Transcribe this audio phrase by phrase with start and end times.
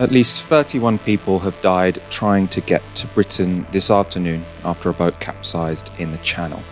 [0.00, 4.94] At least 31 people have died trying to get to Britain this afternoon after a
[4.94, 6.62] boat capsized in the Channel.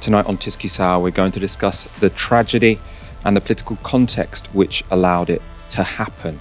[0.00, 2.78] Tonight on Tysky Sour, we're going to discuss the tragedy
[3.24, 6.40] and the political context which allowed it to happen.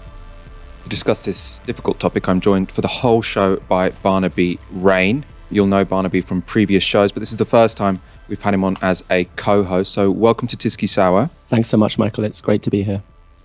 [0.84, 5.26] To discuss this difficult topic, I'm joined for the whole show by Barnaby Raine.
[5.50, 8.64] You'll know Barnaby from previous shows, but this is the first time we've had him
[8.64, 9.94] on as a co host.
[9.94, 11.32] So, welcome to Tysky Sour.
[11.48, 12.24] Thanks so much, Michael.
[12.24, 13.02] It's great to be here.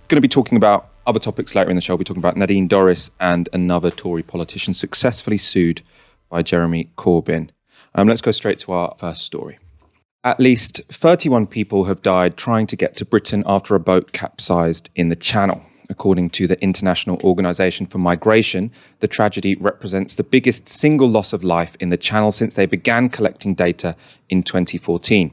[0.07, 1.93] Going to be talking about other topics later in the show.
[1.93, 5.81] We'll be talking about Nadine Dorries and another Tory politician successfully sued
[6.29, 7.49] by Jeremy Corbyn.
[7.95, 9.57] Um, let's go straight to our first story.
[10.23, 14.91] At least 31 people have died trying to get to Britain after a boat capsized
[14.95, 15.63] in the Channel.
[15.89, 21.43] According to the International Organization for Migration, the tragedy represents the biggest single loss of
[21.43, 23.95] life in the Channel since they began collecting data
[24.29, 25.31] in 2014.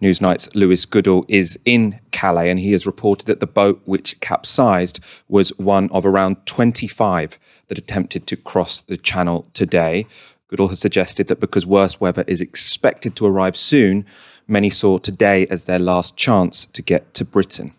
[0.00, 5.00] Newsnight's Lewis Goodall is in Calais and he has reported that the boat which capsized
[5.28, 10.06] was one of around 25 that attempted to cross the channel today.
[10.48, 14.06] Goodall has suggested that because worse weather is expected to arrive soon,
[14.46, 17.74] many saw today as their last chance to get to Britain.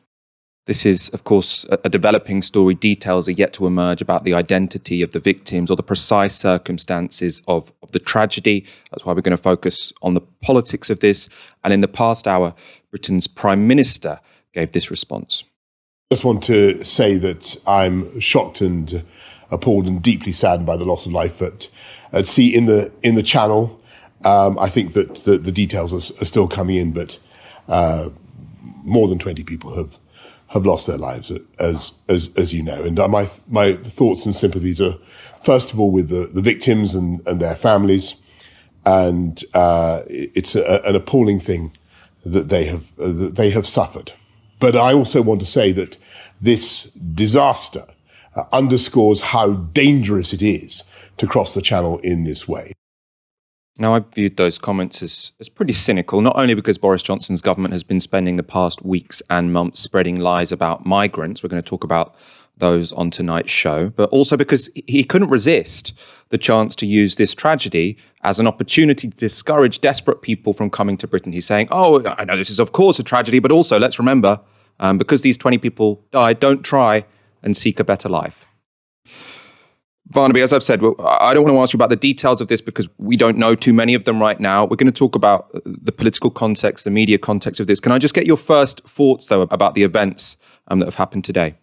[0.66, 2.76] This is, of course, a, developing story.
[2.76, 7.42] Details are yet to emerge about the identity of the victims or the precise circumstances
[7.48, 8.66] of, of the tragedy.
[8.92, 11.28] That's why we're going to focus on the politics of this.
[11.64, 12.54] And in the past hour,
[12.92, 14.20] Britain's Prime Minister
[14.54, 15.44] gave this response.
[16.12, 19.04] I just want to say that I'm shocked and
[19.52, 21.68] appalled and deeply saddened by the loss of life at,
[22.14, 23.80] at sea in the in the Channel.
[24.26, 27.20] Um, I think that the, the details are, are, still coming in, but
[27.68, 28.10] uh,
[28.84, 29.98] more than 20 people have
[30.50, 32.84] have lost their lives, as as as you know.
[32.84, 34.98] And my my thoughts and sympathies are
[35.44, 38.16] first of all with the, the victims and, and their families,
[38.86, 41.72] and uh, it's a, an appalling thing
[42.26, 44.12] that they have uh, that they have suffered.
[44.60, 45.98] But I also want to say that
[46.42, 47.86] this disaster
[48.36, 50.84] uh, underscores how dangerous it is
[51.18, 52.74] to cross the channel in this way.
[53.80, 57.74] Now, I viewed those comments as, as pretty cynical, not only because Boris Johnson's government
[57.74, 61.42] has been spending the past weeks and months spreading lies about migrants.
[61.42, 62.14] We're going to talk about
[62.58, 65.94] those on tonight's show, but also because he couldn't resist
[66.28, 70.98] the chance to use this tragedy as an opportunity to discourage desperate people from coming
[70.98, 71.32] to Britain.
[71.32, 74.42] He's saying, Oh, I know this is, of course, a tragedy, but also let's remember,
[74.82, 77.06] um, because these 20 people died, don't try
[77.44, 78.49] and seek a better life.
[80.12, 82.62] Barnaby, as I've said, I don't want to ask you about the details of this
[82.62, 84.66] because we don't know too many of them right now.
[84.66, 87.80] We're going to talk about uh, the political context, the media context of this.
[87.80, 90.36] Can I just get your first thoughts, though, about the events
[90.70, 91.56] um, that have happened today?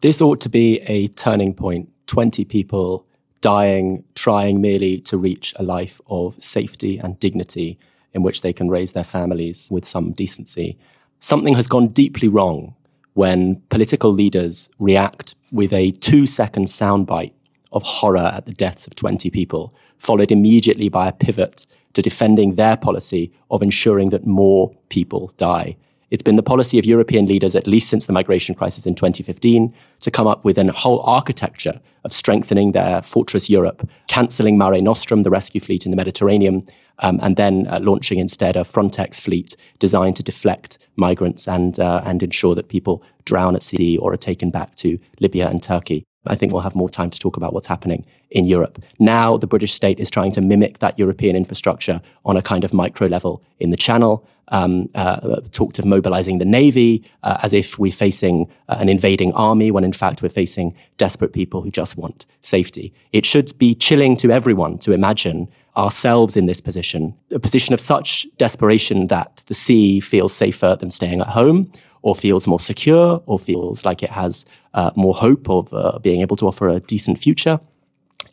[0.00, 1.88] This ought to be a turning point.
[2.08, 3.06] 20 people
[3.40, 7.78] dying, trying merely to reach a life of safety and dignity
[8.12, 10.76] in which they can raise their families with some decency.
[11.20, 12.74] Something has gone deeply wrong
[13.14, 17.32] when political leaders react with a two second soundbite
[17.72, 22.54] of horror at the deaths of 20 people, followed immediately by a pivot to defending
[22.54, 25.76] their policy of ensuring that more people die.
[26.12, 29.72] It's been the policy of European leaders, at least since the migration crisis in 2015,
[30.00, 35.22] to come up with a whole architecture of strengthening their fortress Europe, cancelling Mare Nostrum,
[35.22, 36.66] the rescue fleet in the Mediterranean,
[36.98, 42.02] um, and then uh, launching instead a Frontex fleet designed to deflect migrants and, uh,
[42.04, 46.04] and ensure that people drown at sea or are taken back to Libya and Turkey.
[46.26, 48.82] I think we'll have more time to talk about what's happening in Europe.
[48.98, 52.72] Now, the British state is trying to mimic that European infrastructure on a kind of
[52.72, 54.26] micro level in the Channel.
[54.48, 59.32] Um, uh, talked of mobilizing the navy uh, as if we're facing uh, an invading
[59.32, 62.92] army, when in fact we're facing desperate people who just want safety.
[63.12, 67.80] It should be chilling to everyone to imagine ourselves in this position, a position of
[67.80, 73.22] such desperation that the sea feels safer than staying at home or feels more secure
[73.26, 76.80] or feels like it has uh, more hope of uh, being able to offer a
[76.80, 77.60] decent future.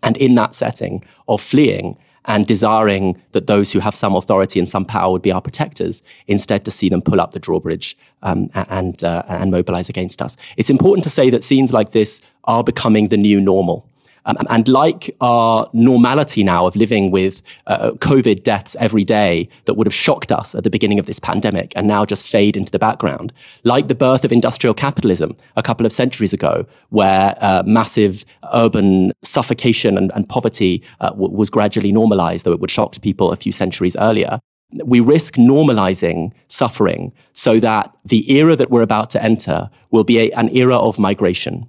[0.03, 4.69] And in that setting of fleeing and desiring that those who have some authority and
[4.69, 8.49] some power would be our protectors, instead to see them pull up the drawbridge um,
[8.53, 10.37] and, uh, and mobilize against us.
[10.57, 13.88] It's important to say that scenes like this are becoming the new normal.
[14.25, 19.75] Um, and like our normality now of living with uh, COVID deaths every day that
[19.75, 22.71] would have shocked us at the beginning of this pandemic and now just fade into
[22.71, 23.33] the background,
[23.63, 29.11] like the birth of industrial capitalism a couple of centuries ago, where uh, massive urban
[29.23, 33.35] suffocation and, and poverty uh, w- was gradually normalized, though it would shock people a
[33.35, 34.39] few centuries earlier
[34.85, 40.19] we risk normalizing suffering so that the era that we're about to enter will be
[40.19, 41.65] a, an era of migration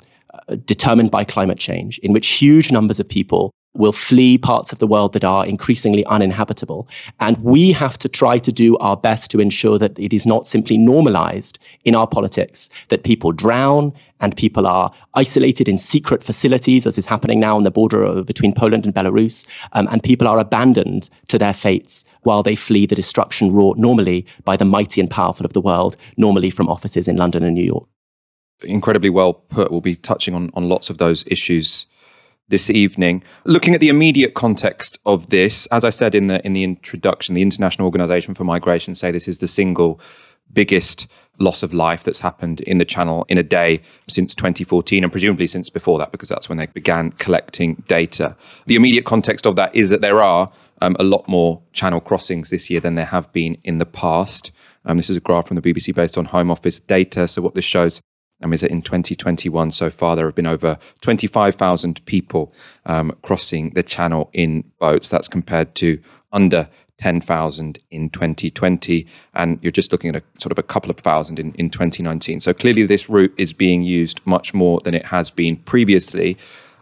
[0.64, 4.86] determined by climate change, in which huge numbers of people will flee parts of the
[4.86, 6.88] world that are increasingly uninhabitable.
[7.20, 10.46] And we have to try to do our best to ensure that it is not
[10.46, 16.84] simply normalized in our politics that people drown and people are isolated in secret facilities,
[16.84, 20.38] as is happening now on the border between Poland and Belarus, um, and people are
[20.38, 25.10] abandoned to their fates while they flee the destruction wrought normally by the mighty and
[25.10, 27.88] powerful of the world, normally from offices in London and New York.
[28.62, 29.70] Incredibly well put.
[29.70, 31.86] We'll be touching on, on lots of those issues
[32.48, 33.22] this evening.
[33.44, 37.34] Looking at the immediate context of this, as I said in the in the introduction,
[37.34, 40.00] the International Organization for Migration say this is the single
[40.52, 41.06] biggest
[41.38, 45.46] loss of life that's happened in the channel in a day since 2014 and presumably
[45.46, 48.36] since before that because that's when they began collecting data.
[48.66, 50.52] The immediate context of that is that there are
[50.82, 54.52] um, a lot more channel crossings this year than there have been in the past.
[54.84, 57.28] Um, this is a graph from the BBC based on Home Office data.
[57.28, 58.00] So what this shows
[58.52, 62.52] is that in 2021 so far there have been over 25,000 people
[62.86, 65.08] um, crossing the channel in boats.
[65.08, 66.00] That's compared to
[66.32, 70.98] under 10,000 in 2020, and you're just looking at a sort of a couple of
[70.98, 72.40] thousand in, in 2019.
[72.40, 76.36] So clearly, this route is being used much more than it has been previously.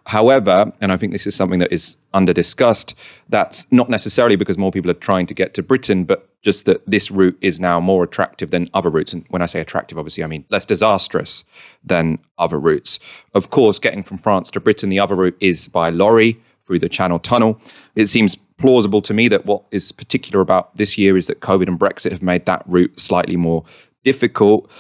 [0.07, 2.95] However, and I think this is something that is under discussed,
[3.29, 6.81] that's not necessarily because more people are trying to get to Britain, but just that
[6.87, 9.13] this route is now more attractive than other routes.
[9.13, 11.45] And when I say attractive, obviously, I mean less disastrous
[11.85, 12.99] than other routes.
[13.35, 16.89] Of course, getting from France to Britain, the other route is by lorry through the
[16.89, 17.61] Channel Tunnel.
[17.97, 21.69] It seems plausible to me that what is particular about this year is that COVID
[21.69, 23.63] and Brexit have made that route slightly more
[24.03, 24.71] difficult.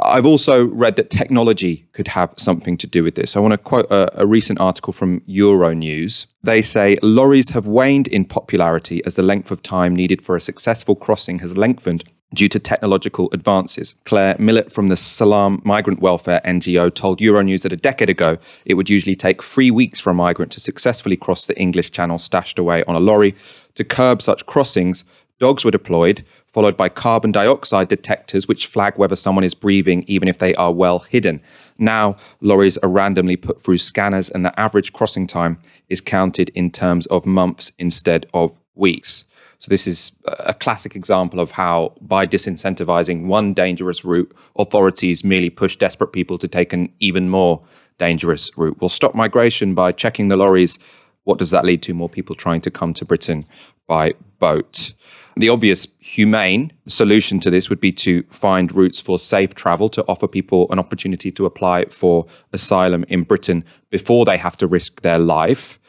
[0.00, 3.36] I've also read that technology could have something to do with this.
[3.36, 6.26] I want to quote a, a, recent article from Euronews.
[6.42, 10.40] They say lorries have waned in popularity as the length of time needed for a
[10.40, 12.04] successful crossing has lengthened
[12.34, 13.94] due to technological advances.
[14.04, 18.74] Claire Millett from the Salam Migrant Welfare NGO told Euronews that a decade ago, it
[18.74, 22.58] would usually take three weeks for a migrant to successfully cross the English Channel stashed
[22.58, 23.34] away on a lorry.
[23.76, 25.04] To curb such crossings,
[25.38, 30.28] dogs were deployed, followed by carbon dioxide detectors, which flag whether someone is breathing, even
[30.28, 31.40] if they are well hidden.
[31.78, 35.58] Now, lorries are randomly put through scanners, and the average crossing time
[35.88, 39.24] is counted in terms of months instead of weeks.
[39.58, 45.50] So, this is a classic example of how, by disincentivizing one dangerous route, authorities merely
[45.50, 47.62] push desperate people to take an even more
[47.98, 48.76] dangerous route.
[48.80, 50.78] We'll stop migration by checking the lorries.
[51.24, 51.94] What does that lead to?
[51.94, 53.46] More people trying to come to Britain
[53.86, 54.92] by boat.
[55.36, 60.04] The obvious humane solution to this would be to find routes for safe travel to
[60.06, 65.02] offer people an opportunity to apply for asylum in Britain before they have to risk
[65.02, 65.80] their life.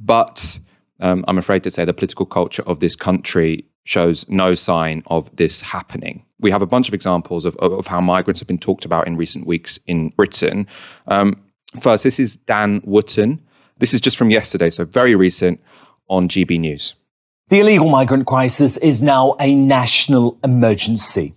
[0.00, 0.58] But
[0.98, 5.34] um, I'm afraid to say the political culture of this country shows no sign of
[5.36, 6.24] this happening.
[6.40, 9.16] We have a bunch of examples of, of how migrants have been talked about in
[9.16, 10.66] recent weeks in Britain.
[11.06, 11.40] Um,
[11.80, 13.40] first, this is Dan Wootton.
[13.78, 15.60] This is just from yesterday, so very recent
[16.08, 16.94] on GB News.
[17.50, 21.34] The illegal migrant crisis is now a national emergency.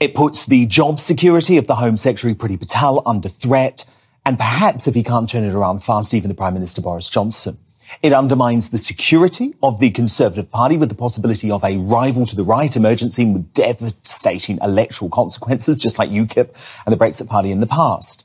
[0.00, 3.84] It puts the job security of the Home Secretary Priti Patel under threat,
[4.24, 7.58] and perhaps if he can't turn it around fast, even the Prime Minister Boris Johnson.
[8.02, 12.34] It undermines the security of the Conservative Party with the possibility of a rival to
[12.34, 16.56] the right emergency with devastating electoral consequences, just like UKIP
[16.86, 18.24] and the Brexit Party in the past.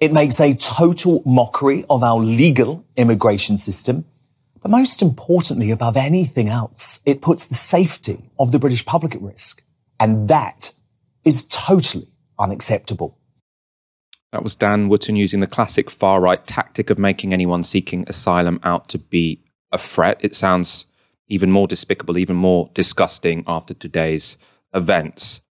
[0.00, 4.04] It makes a total mockery of our legal immigration system
[4.64, 9.20] but most importantly, above anything else, it puts the safety of the British public at
[9.20, 9.62] risk.
[10.00, 10.72] And that
[11.22, 12.08] is totally
[12.38, 13.18] unacceptable.
[14.32, 18.58] That was Dan Wootton using the classic far right tactic of making anyone seeking asylum
[18.62, 20.16] out to be a threat.
[20.22, 20.86] It sounds
[21.28, 24.38] even more despicable, even more disgusting after today's
[24.72, 25.42] events.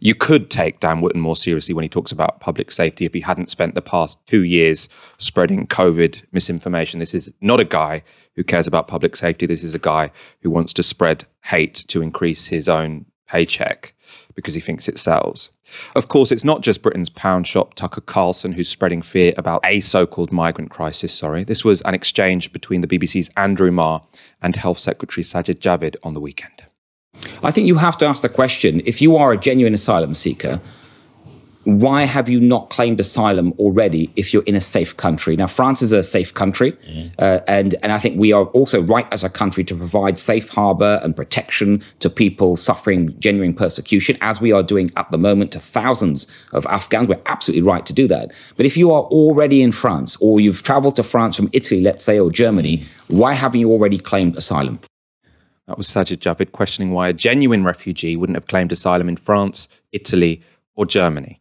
[0.00, 3.20] You could take Dan Wootton more seriously when he talks about public safety if he
[3.20, 7.00] hadn't spent the past two years spreading COVID misinformation.
[7.00, 8.02] This is not a guy
[8.34, 9.46] who cares about public safety.
[9.46, 13.94] This is a guy who wants to spread hate to increase his own paycheck
[14.34, 15.50] because he thinks it sells.
[15.94, 19.80] Of course, it's not just Britain's pound shop Tucker Carlson who's spreading fear about a
[19.80, 21.12] so called migrant crisis.
[21.12, 21.44] Sorry.
[21.44, 24.02] This was an exchange between the BBC's Andrew Marr
[24.40, 26.62] and Health Secretary Sajid Javid on the weekend.
[27.42, 30.60] I think you have to ask the question if you are a genuine asylum seeker,
[31.68, 35.36] why have you not claimed asylum already if you're in a safe country?
[35.36, 37.12] Now, France is a safe country, mm.
[37.18, 40.48] uh, and, and I think we are also right as a country to provide safe
[40.48, 45.52] harbor and protection to people suffering genuine persecution, as we are doing at the moment
[45.52, 47.06] to thousands of Afghans.
[47.06, 48.32] We're absolutely right to do that.
[48.56, 52.02] But if you are already in France, or you've traveled to France from Italy, let's
[52.02, 54.80] say, or Germany, why haven't you already claimed asylum?
[55.68, 59.68] That was Sajid Javid questioning why a genuine refugee wouldn't have claimed asylum in France,
[59.92, 60.42] Italy,
[60.74, 61.40] or Germany.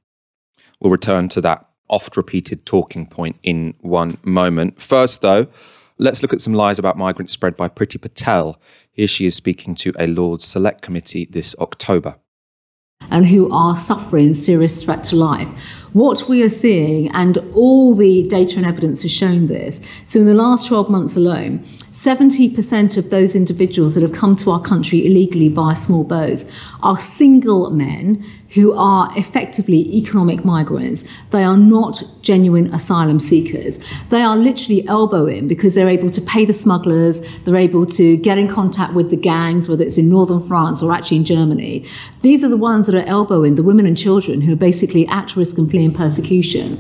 [0.80, 4.80] We'll return to that oft repeated talking point in one moment.
[4.80, 5.48] First, though,
[6.00, 8.62] Let's look at some lies about migrants spread by Priti Patel.
[8.92, 12.18] Here she is speaking to a Lords Select Committee this October
[13.10, 15.48] and who are suffering serious threat to life.
[15.94, 20.26] What we are seeing, and all the data and evidence has shown this, so in
[20.26, 21.64] the last 12 months alone,
[21.98, 26.46] 70% of those individuals that have come to our country illegally via small boats
[26.84, 28.24] are single men
[28.54, 31.04] who are effectively economic migrants.
[31.32, 33.80] They are not genuine asylum seekers.
[34.10, 38.38] They are literally elbowing because they're able to pay the smugglers, they're able to get
[38.38, 41.84] in contact with the gangs, whether it's in northern France or actually in Germany.
[42.22, 45.36] These are the ones that are elbowing the women and children who are basically at
[45.36, 46.80] risk and fleeing persecution.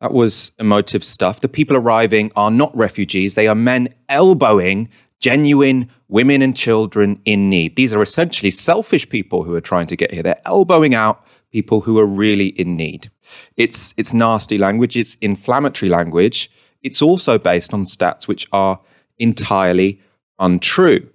[0.00, 1.40] That was emotive stuff.
[1.40, 4.88] The people arriving are not refugees, they are men elbowing
[5.20, 7.76] genuine women and children in need.
[7.76, 10.22] These are essentially selfish people who are trying to get here.
[10.22, 13.10] They're elbowing out people who are really in need.
[13.56, 16.50] It's it's nasty language, it's inflammatory language.
[16.82, 18.80] It's also based on stats which are
[19.18, 20.00] entirely
[20.38, 21.08] untrue.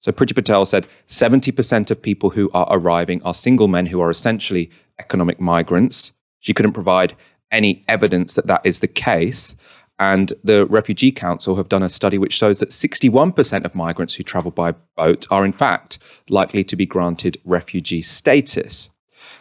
[0.00, 4.10] So Priti Patel said 70% of people who are arriving are single men who are
[4.10, 6.12] essentially economic migrants.
[6.38, 7.14] She couldn't provide
[7.50, 9.54] any evidence that that is the case.
[9.98, 14.22] And the Refugee Council have done a study which shows that 61% of migrants who
[14.22, 15.98] travel by boat are, in fact,
[16.30, 18.90] likely to be granted refugee status.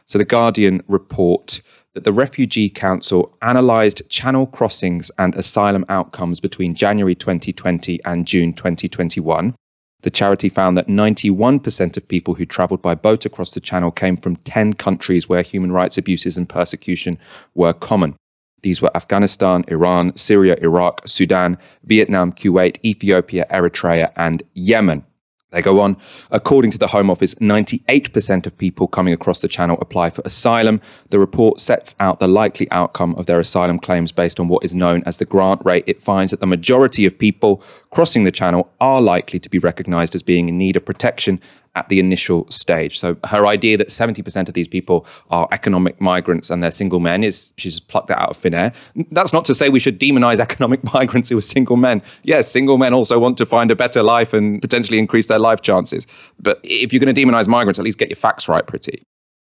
[0.05, 1.61] So the Guardian report
[1.93, 8.53] that the Refugee Council analysed channel crossings and asylum outcomes between January 2020 and June
[8.53, 9.55] 2021.
[10.01, 14.15] The charity found that 91% of people who travelled by boat across the Channel came
[14.15, 17.17] from 10 countries where human rights abuses and persecution
[17.53, 18.15] were common.
[18.61, 25.05] These were Afghanistan, Iran, Syria, Iraq, Sudan, Vietnam, Kuwait, Ethiopia, Eritrea, and Yemen.
[25.51, 25.97] They go on.
[26.29, 30.79] According to the Home Office, 98% of people coming across the channel apply for asylum.
[31.09, 34.75] The report sets out the likely outcome of their asylum claims based on what is
[34.75, 35.85] known as the grant rate.
[35.87, 40.13] It finds that the majority of people crossing the channel are likely to be recognized
[40.13, 41.41] as being in need of protection
[41.75, 42.99] at the initial stage.
[42.99, 47.23] So her idea that 70% of these people are economic migrants and they're single men
[47.23, 48.73] is she's plucked that out of thin air.
[49.11, 52.01] That's not to say we should demonize economic migrants who are single men.
[52.23, 55.61] Yes, single men also want to find a better life and potentially increase their life
[55.61, 56.07] chances.
[56.39, 59.01] But if you're going to demonize migrants, at least get your facts right, Priti.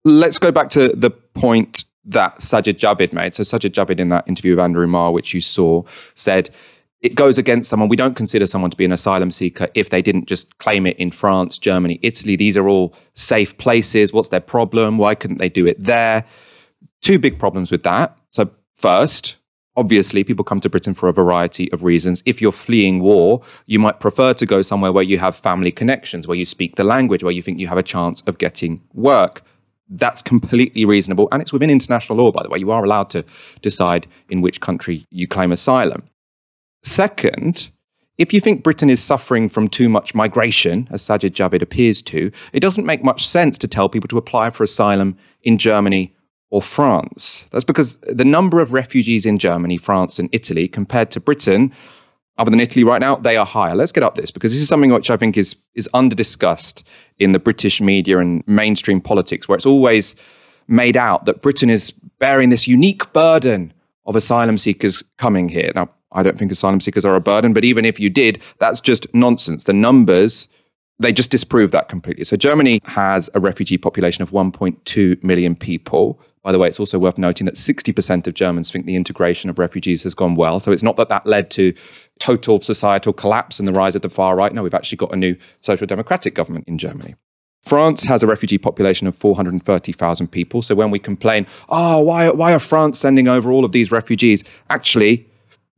[0.05, 3.35] Let's go back to the point that Sajid Javid made.
[3.35, 5.83] So Sajid Javid in that interview with Andrew Marr, which you saw,
[6.15, 6.51] said
[7.03, 7.89] it goes against someone.
[7.89, 10.97] We don't consider someone to be an asylum seeker if they didn't just claim it
[10.97, 12.37] in France, Germany, Italy.
[12.37, 14.13] These are all safe places.
[14.13, 14.99] What's their problem?
[14.99, 16.25] Why couldn't they do it there?
[17.03, 18.17] Two big problems with that.
[18.31, 19.37] So, first,
[19.77, 22.23] obviously, people come to Britain for a variety of reasons.
[22.25, 26.27] If you're fleeing war, you might prefer to go somewhere where you have family connections,
[26.27, 29.43] where you speak the language, where you think you have a chance of getting work.
[29.91, 31.29] That's completely reasonable.
[31.31, 32.59] And it's within international law, by the way.
[32.59, 33.25] You are allowed to
[33.61, 36.03] decide in which country you claim asylum.
[36.87, 37.69] Second,
[38.17, 42.31] if you think Britain is suffering from too much migration, as Sajid Javid appears to,
[42.53, 46.15] it doesn't make much sense to tell people to apply for asylum in Germany
[46.51, 47.45] or France.
[47.51, 51.73] That's because the number of refugees in Germany, France, and Italy compared to Britain,
[52.39, 53.75] other than Italy right now, they are higher.
[53.75, 56.85] Let's get up this because this is something which I think is is under discussed
[57.19, 60.15] in the British media and mainstream politics, where it's always
[60.69, 61.91] made out that Britain is
[62.21, 63.73] bearing this unique burden
[64.07, 65.73] of asylum seekers coming here.
[65.75, 68.81] Now, I don't think asylum seekers are a burden, but even if you did, that's
[68.81, 69.65] just nonsense.
[69.65, 70.49] The numbers,
[70.99, 72.25] they just disprove that completely.
[72.25, 76.21] So Germany has a refugee population of 1.2 million people.
[76.43, 79.59] By the way, it's also worth noting that 60% of Germans think the integration of
[79.59, 80.61] refugees has gone well.
[80.61, 81.75] So it's not that that led to
[82.21, 84.55] total societal collapse and the rise of the far right.
[84.55, 87.17] No, we've actually got a new social democratic government in Germany.
[87.63, 90.63] France has a refugee population of 430,000 people.
[90.63, 94.45] So when we complain, oh, why, why are France sending over all of these refugees?
[94.71, 95.27] Actually,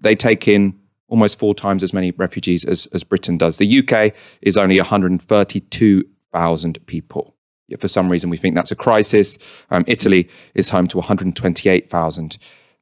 [0.00, 0.78] they take in
[1.08, 3.56] almost four times as many refugees as, as Britain does.
[3.56, 4.12] The UK
[4.42, 7.34] is only 132,000 people.
[7.68, 9.38] Yet for some reason, we think that's a crisis.
[9.70, 12.38] Um, Italy is home to 128,000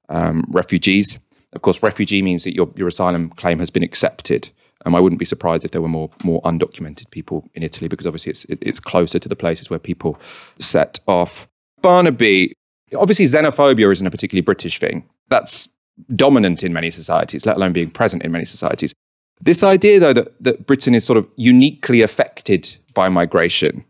[0.09, 1.19] um, refugees.
[1.53, 4.49] Of course, refugee means that your, your asylum claim has been accepted.
[4.85, 8.07] Um, I wouldn't be surprised if there were more more undocumented people in Italy because
[8.07, 10.21] obviously it's it, it's closer to the places where people
[10.59, 11.49] set off.
[11.81, 12.53] Barnaby,
[12.95, 15.09] obviously xenophobia isn't a particularly British thing.
[15.29, 15.67] That's
[16.15, 18.93] dominant in many societies, let alone being present in many societies.
[19.41, 23.85] This idea, though, that, that Britain is sort of uniquely affected by migration,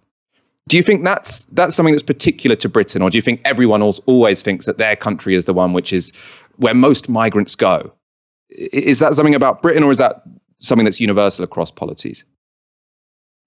[0.68, 3.82] do you think that's that's something that's particular to Britain, or do you think everyone
[3.82, 6.12] else always thinks that their country is the one which is
[6.56, 7.92] where most migrants go?
[8.50, 10.24] Is that something about Britain, or is that
[10.58, 12.24] something that's universal across polities?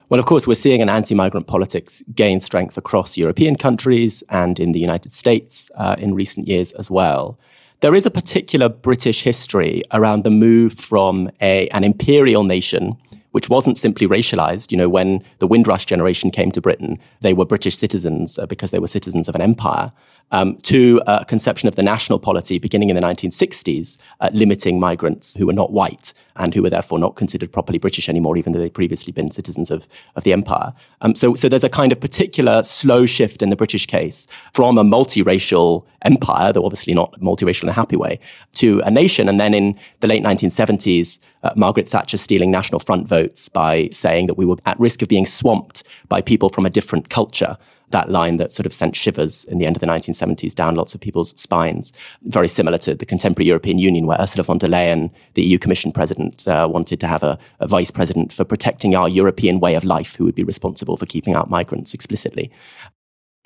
[0.10, 4.58] Well, of course, we're seeing an anti migrant politics gain strength across European countries and
[4.58, 7.38] in the United States uh, in recent years as well.
[7.81, 12.98] There is a particular British history around the move from a, an imperial nation
[13.31, 14.71] which wasn't simply racialized.
[14.71, 18.71] You know, when the Windrush generation came to Britain, they were British citizens uh, because
[18.71, 19.91] they were citizens of an empire,
[20.31, 25.36] um, to a conception of the national polity beginning in the 1960s, uh, limiting migrants
[25.36, 28.60] who were not white and who were therefore not considered properly British anymore, even though
[28.60, 30.74] they'd previously been citizens of, of the empire.
[31.01, 34.77] Um, so, so there's a kind of particular slow shift in the British case from
[34.77, 38.19] a multiracial empire, though obviously not multiracial in a happy way,
[38.53, 39.29] to a nation.
[39.29, 44.27] And then in the late 1970s, uh, Margaret Thatcher stealing National Front votes by saying
[44.27, 47.58] that we were at risk of being swamped by people from a different culture.
[47.91, 50.93] That line that sort of sent shivers in the end of the 1970s down lots
[50.93, 51.91] of people's spines.
[52.24, 55.91] Very similar to the contemporary European Union, where Ursula von der Leyen, the EU Commission
[55.91, 59.84] president, uh, wanted to have a, a vice president for protecting our European way of
[59.84, 62.51] life, who would be responsible for keeping out migrants explicitly.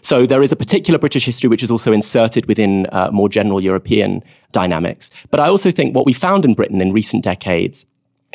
[0.03, 3.61] So there is a particular British history which is also inserted within uh, more general
[3.61, 4.21] European
[4.51, 5.09] dynamics.
[5.31, 7.85] But I also think what we found in Britain in recent decades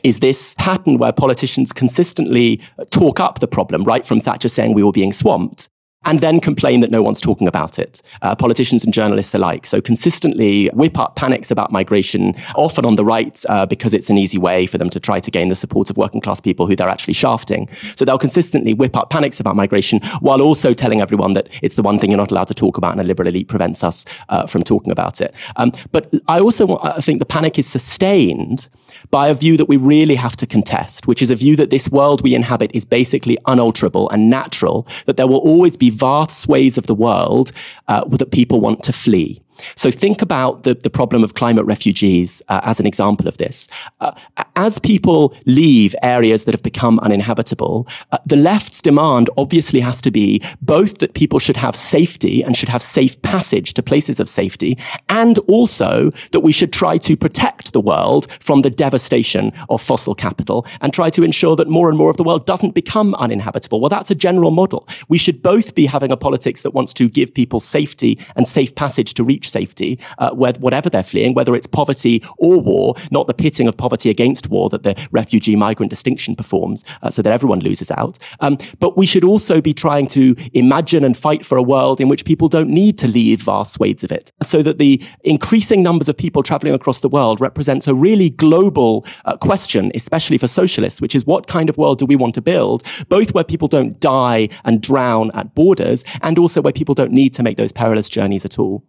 [0.03, 2.61] is this pattern where politicians consistently
[2.91, 5.69] talk up the problem, right from Thatcher saying we were being swamped,
[6.05, 9.67] and then complain that no one's talking about it, uh, politicians and journalists alike.
[9.67, 14.17] So consistently whip up panics about migration, often on the right, uh, because it's an
[14.17, 16.76] easy way for them to try to gain the support of working class people who
[16.76, 17.69] they're actually shafting.
[17.97, 21.83] So they'll consistently whip up panics about migration while also telling everyone that it's the
[21.83, 24.47] one thing you're not allowed to talk about and a liberal elite prevents us uh,
[24.47, 25.35] from talking about it.
[25.57, 28.69] Um, but I also I think the panic is sustained
[29.11, 31.88] by a view that we really have to contest, which is a view that this
[31.88, 36.78] world we inhabit is basically unalterable and natural, that there will always be vast swathes
[36.78, 37.52] of the world
[37.88, 39.40] uh, that people want to flee.
[39.75, 43.69] So think about the, the problem of climate refugees uh, as an example of this.
[44.00, 44.12] Uh,
[44.57, 50.11] as people leave areas that have become uninhabitable, uh, the left's demand obviously has to
[50.11, 54.29] be both that people should have safety and should have safe passage to places of
[54.29, 54.77] safety,
[55.09, 60.15] and also that we should try to protect the world from the devastation of fossil
[60.15, 63.81] capital and try to ensure that more and more of the world doesn't become uninhabitable.
[63.81, 64.88] Well, that's a general model.
[65.09, 68.75] We should both be having a politics that wants to give people safety and safe
[68.75, 73.35] passage to reach safety, uh, whatever they're fleeing, whether it's poverty or war, not the
[73.35, 77.61] pitting of poverty against war that the refugee migrant distinction performs, uh, so that everyone
[77.61, 78.18] loses out.
[78.40, 82.09] Um, but we should also be trying to imagine and fight for a world in
[82.09, 86.09] which people don't need to leave vast swathes of it, so that the increasing numbers
[86.09, 91.01] of people traveling across the world represents a really global uh, question, especially for socialists,
[91.01, 93.99] which is what kind of world do we want to build, both where people don't
[94.01, 98.09] die and drown at borders, and also where people don't need to make those perilous
[98.09, 98.85] journeys at all.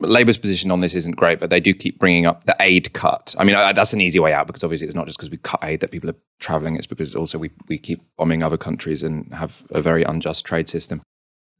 [0.00, 3.34] Labour's position on this isn't great, but they do keep bringing up the aid cut.
[3.38, 5.36] I mean, I, that's an easy way out because obviously it's not just because we
[5.38, 9.02] cut aid that people are travelling; it's because also we we keep bombing other countries
[9.02, 11.02] and have a very unjust trade system.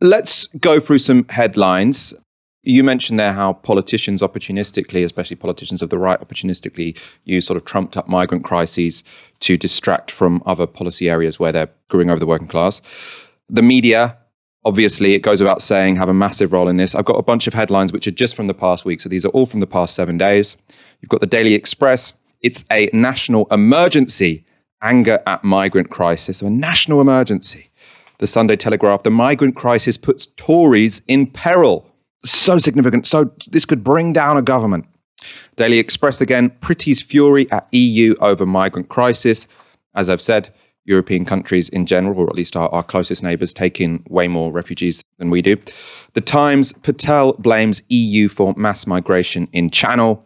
[0.00, 2.12] Let's go through some headlines.
[2.66, 7.66] You mentioned there how politicians opportunistically, especially politicians of the right, opportunistically use sort of
[7.66, 9.04] trumped up migrant crises
[9.40, 12.80] to distract from other policy areas where they're screwing over the working class.
[13.50, 14.16] The media
[14.64, 16.94] obviously, it goes without saying, have a massive role in this.
[16.94, 19.00] I've got a bunch of headlines which are just from the past week.
[19.00, 20.56] So these are all from the past seven days.
[21.00, 22.12] You've got the Daily Express.
[22.40, 24.44] It's a national emergency
[24.82, 26.42] anger at migrant crisis.
[26.42, 27.70] A national emergency.
[28.18, 29.02] The Sunday Telegraph.
[29.02, 31.90] The migrant crisis puts Tories in peril.
[32.24, 33.06] So significant.
[33.06, 34.86] So this could bring down a government.
[35.56, 36.50] Daily Express again.
[36.60, 39.46] Priti's fury at EU over migrant crisis.
[39.94, 40.52] As I've said,
[40.84, 44.52] European countries in general, or at least our, our closest neighbours, take in way more
[44.52, 45.56] refugees than we do.
[46.12, 50.24] The Times, Patel blames EU for mass migration in Channel.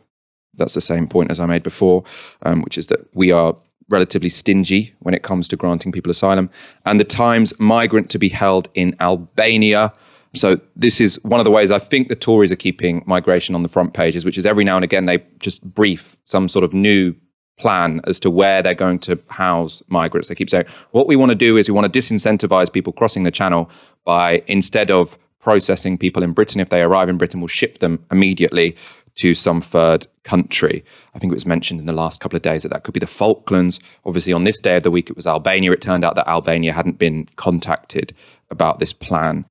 [0.54, 2.02] That's the same point as I made before,
[2.42, 3.56] um, which is that we are
[3.88, 6.50] relatively stingy when it comes to granting people asylum.
[6.84, 9.92] And the Times, migrant to be held in Albania.
[10.34, 13.62] So this is one of the ways I think the Tories are keeping migration on
[13.62, 16.74] the front pages, which is every now and again they just brief some sort of
[16.74, 17.14] new
[17.58, 20.28] plan as to where they're going to house migrants.
[20.28, 23.24] They keep saying, what we want to do is we want to disincentivize people crossing
[23.24, 23.70] the channel
[24.04, 28.04] by instead of processing people in Britain, if they arrive in Britain, we'll ship them
[28.10, 28.76] immediately
[29.14, 30.84] to some third country.
[31.14, 33.00] I think it was mentioned in the last couple of days that that could be
[33.00, 33.80] the Falklands.
[34.04, 35.72] Obviously, on this day of the week, it was Albania.
[35.72, 38.14] It turned out that Albania hadn't been contacted
[38.50, 39.44] about this plan.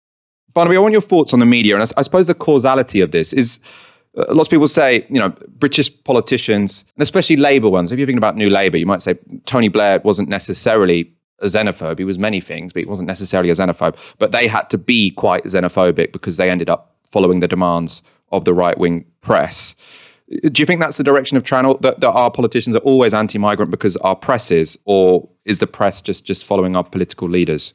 [0.54, 1.76] Barnaby, I want your thoughts on the media.
[1.76, 3.60] And I, I suppose the causality of this is
[4.18, 8.08] Uh, lots of people say, you know, British politicians, and especially Labour ones, if you're
[8.08, 12.00] thinking about New Labour, you might say Tony Blair wasn't necessarily a xenophobe.
[12.00, 13.96] He was many things, but he wasn't necessarily a xenophobe.
[14.18, 18.02] But they had to be quite xenophobic because they ended up following the demands
[18.32, 19.76] of the right wing press.
[20.32, 23.14] Uh, do you think that's the direction of travel that, that our politicians are always
[23.14, 27.30] anti migrant because our press is, or is the press just, just following our political
[27.30, 27.74] leaders?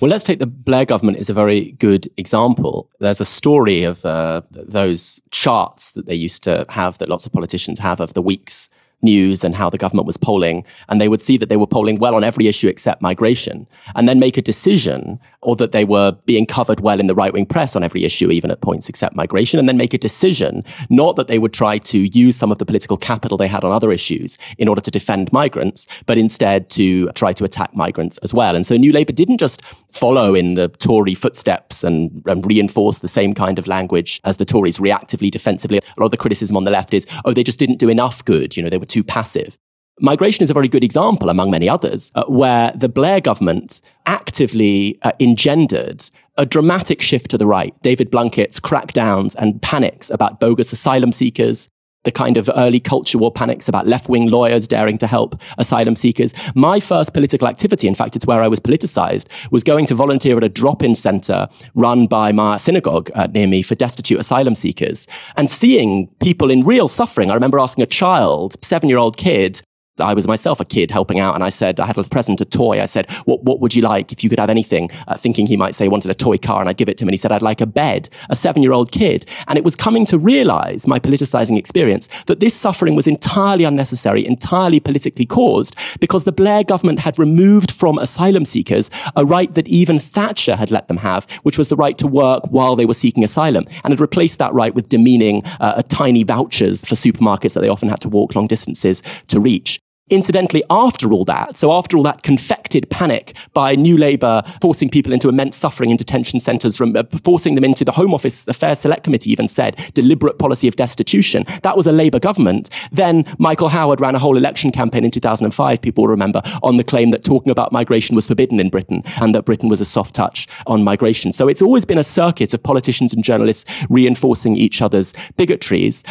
[0.00, 2.90] Well, let's take the Blair government as a very good example.
[2.98, 7.32] There's a story of uh, those charts that they used to have, that lots of
[7.32, 8.68] politicians have, of the week's
[9.02, 11.98] news and how the government was polling, and they would see that they were polling
[11.98, 16.12] well on every issue except migration, and then make a decision, or that they were
[16.26, 19.14] being covered well in the right wing press on every issue, even at points except
[19.14, 22.58] migration, and then make a decision, not that they would try to use some of
[22.58, 26.70] the political capital they had on other issues in order to defend migrants, but instead
[26.70, 28.56] to try to attack migrants as well.
[28.56, 33.08] And so New Labour didn't just follow in the Tory footsteps and, and reinforce the
[33.08, 35.78] same kind of language as the Tories reactively, defensively.
[35.78, 38.24] A lot of the criticism on the left is, oh, they just didn't do enough
[38.24, 38.56] good.
[38.56, 39.58] You know, they were too passive.
[40.00, 44.98] Migration is a very good example, among many others, uh, where the Blair government actively
[45.02, 47.80] uh, engendered a dramatic shift to the right.
[47.82, 51.68] David Blunkett's crackdowns and panics about bogus asylum seekers,
[52.02, 55.94] the kind of early culture war panics about left wing lawyers daring to help asylum
[55.94, 56.34] seekers.
[56.56, 60.36] My first political activity, in fact, it's where I was politicized, was going to volunteer
[60.36, 64.56] at a drop in center run by my synagogue uh, near me for destitute asylum
[64.56, 67.30] seekers and seeing people in real suffering.
[67.30, 69.62] I remember asking a child, seven year old kid,
[70.00, 72.44] I was myself a kid helping out, and I said, I had a present, a
[72.44, 72.80] toy.
[72.80, 74.90] I said, What, what would you like if you could have anything?
[75.06, 77.04] Uh, thinking he might say he wanted a toy car, and I'd give it to
[77.04, 77.08] him.
[77.08, 79.24] And he said, I'd like a bed, a seven year old kid.
[79.46, 84.26] And it was coming to realize, my politicizing experience, that this suffering was entirely unnecessary,
[84.26, 89.68] entirely politically caused, because the Blair government had removed from asylum seekers a right that
[89.68, 92.94] even Thatcher had let them have, which was the right to work while they were
[92.94, 97.60] seeking asylum, and had replaced that right with demeaning uh, tiny vouchers for supermarkets that
[97.60, 99.83] they often had to walk long distances to reach.
[100.10, 105.14] Incidentally, after all that, so after all that confected panic by New Labour forcing people
[105.14, 109.04] into immense suffering in detention centres, uh, forcing them into the Home Office Affairs Select
[109.04, 112.68] Committee even said deliberate policy of destitution, that was a Labour government.
[112.92, 117.10] Then Michael Howard ran a whole election campaign in 2005, people remember, on the claim
[117.12, 120.46] that talking about migration was forbidden in Britain and that Britain was a soft touch
[120.66, 121.32] on migration.
[121.32, 126.04] So it's always been a circuit of politicians and journalists reinforcing each other's bigotries.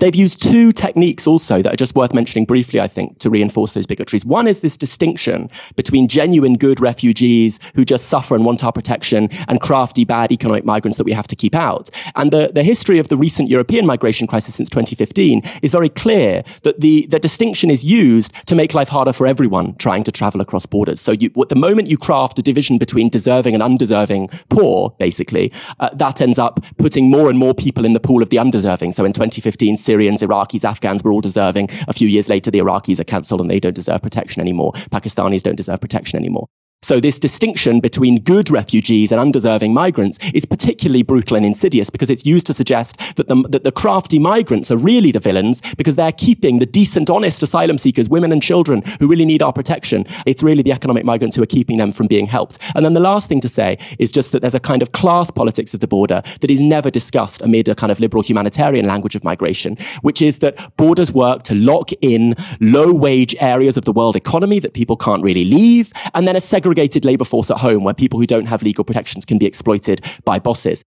[0.00, 3.72] They've used two techniques also that are just worth mentioning briefly, I think, to reinforce
[3.72, 4.24] those bigotries.
[4.24, 9.28] One is this distinction between genuine good refugees who just suffer and want our protection
[9.48, 11.90] and crafty bad economic migrants that we have to keep out.
[12.14, 16.44] And the, the history of the recent European migration crisis since 2015 is very clear
[16.62, 20.40] that the, the distinction is used to make life harder for everyone trying to travel
[20.40, 21.00] across borders.
[21.00, 25.88] So you, the moment you craft a division between deserving and undeserving poor, basically, uh,
[25.94, 28.92] that ends up putting more and more people in the pool of the undeserving.
[28.92, 31.70] So in 2015, Syrians, Iraqis, Afghans were all deserving.
[31.88, 34.72] A few years later, the Iraqis are cancelled and they don't deserve protection anymore.
[34.90, 36.46] Pakistanis don't deserve protection anymore.
[36.80, 42.08] So, this distinction between good refugees and undeserving migrants is particularly brutal and insidious because
[42.08, 45.96] it's used to suggest that the, that the crafty migrants are really the villains because
[45.96, 50.06] they're keeping the decent, honest asylum seekers, women and children who really need our protection.
[50.24, 52.58] It's really the economic migrants who are keeping them from being helped.
[52.76, 55.32] And then the last thing to say is just that there's a kind of class
[55.32, 59.16] politics of the border that is never discussed amid a kind of liberal humanitarian language
[59.16, 63.92] of migration, which is that borders work to lock in low wage areas of the
[63.92, 67.56] world economy that people can't really leave, and then a segregation segregated labor force at
[67.56, 70.84] home where people who don't have legal protections can be exploited by bosses.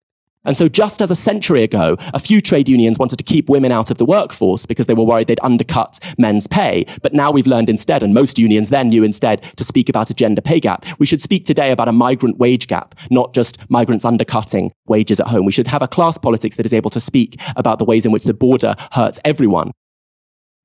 [0.43, 3.71] And so, just as a century ago, a few trade unions wanted to keep women
[3.71, 6.85] out of the workforce because they were worried they'd undercut men's pay.
[7.03, 10.13] But now we've learned instead, and most unions then knew instead, to speak about a
[10.13, 10.85] gender pay gap.
[10.99, 15.27] We should speak today about a migrant wage gap, not just migrants undercutting wages at
[15.27, 15.45] home.
[15.45, 18.11] We should have a class politics that is able to speak about the ways in
[18.11, 19.71] which the border hurts everyone.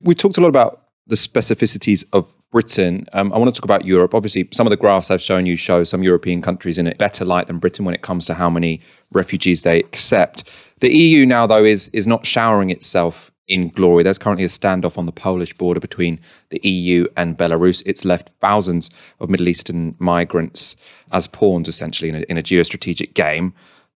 [0.00, 3.06] We talked a lot about the specificities of Britain.
[3.14, 4.14] Um, I want to talk about Europe.
[4.14, 7.24] Obviously, some of the graphs I've shown you show some European countries in a better
[7.24, 8.80] light than Britain when it comes to how many
[9.12, 10.44] refugees they accept.
[10.80, 14.02] The EU now, though, is is not showering itself in glory.
[14.02, 17.82] There's currently a standoff on the Polish border between the EU and Belarus.
[17.86, 20.76] It's left thousands of Middle Eastern migrants
[21.12, 23.52] as pawns, essentially, in a, in a geostrategic game.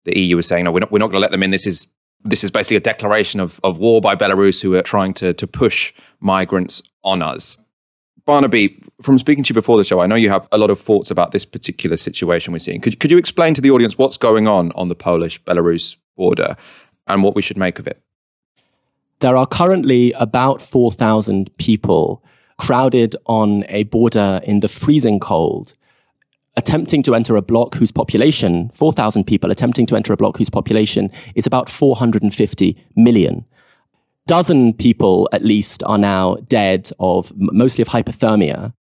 [0.05, 1.51] The EU is saying, no, we're not, we're not going to let them in.
[1.51, 1.87] This is
[2.25, 5.47] this is basically a declaration of, of war by Belarus, who are trying to, to
[5.47, 7.59] push migrants on us.
[8.25, 10.81] Barnaby, from speaking to you before the show, I know you have a lot of
[10.81, 12.81] thoughts about this particular situation we're seeing.
[12.81, 16.57] Could, could you explain to the audience what's going on on the Polish Belarus border
[17.07, 18.01] and what we should make of it?
[19.19, 22.25] There are currently about 4,000 people
[22.59, 25.75] crowded on a border in the freezing cold,
[26.57, 30.51] attempting to enter a bloc whose population, 4,000 people attempting to enter a bloc whose
[30.51, 33.45] population is about 450 million
[34.27, 38.73] dozen people at least are now dead of mostly of hypothermia.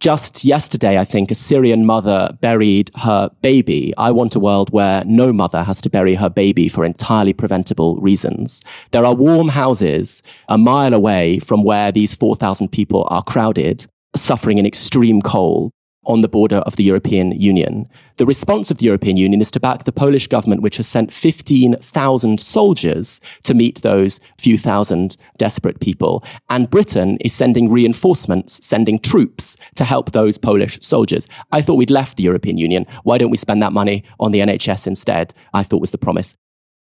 [0.00, 3.94] Just yesterday, I think, a Syrian mother buried her baby.
[3.96, 7.96] I want a world where no mother has to bury her baby for entirely preventable
[8.00, 8.62] reasons.
[8.90, 14.58] There are warm houses a mile away from where these 4,000 people are crowded, suffering
[14.58, 15.70] in extreme cold.
[16.04, 17.88] On the border of the European Union.
[18.16, 21.12] The response of the European Union is to back the Polish government, which has sent
[21.12, 26.24] 15,000 soldiers to meet those few thousand desperate people.
[26.50, 31.26] And Britain is sending reinforcements, sending troops to help those Polish soldiers.
[31.52, 32.86] I thought we'd left the European Union.
[33.04, 35.34] Why don't we spend that money on the NHS instead?
[35.54, 36.34] I thought was the promise.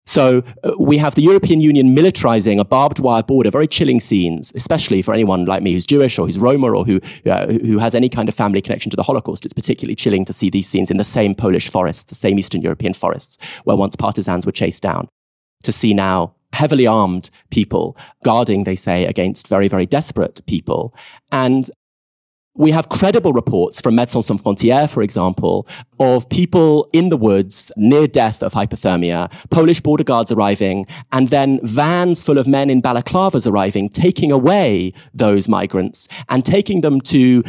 [0.05, 4.51] So uh, we have the European Union militarizing a barbed wire border, very chilling scenes,
[4.53, 7.95] especially for anyone like me who's Jewish or who's Roma or who, uh, who has
[7.95, 9.45] any kind of family connection to the Holocaust.
[9.45, 12.61] It's particularly chilling to see these scenes in the same Polish forests, the same Eastern
[12.61, 15.07] European forests, where once partisans were chased down.
[15.63, 20.93] To see now heavily armed people guarding, they say, against very, very desperate people.
[21.31, 21.69] And
[22.55, 25.67] we have credible reports from Médecins Sans Frontières, for example,
[25.99, 31.59] of people in the woods near death of hypothermia, Polish border guards arriving, and then
[31.63, 37.43] vans full of men in balaclavas arriving, taking away those migrants and taking them to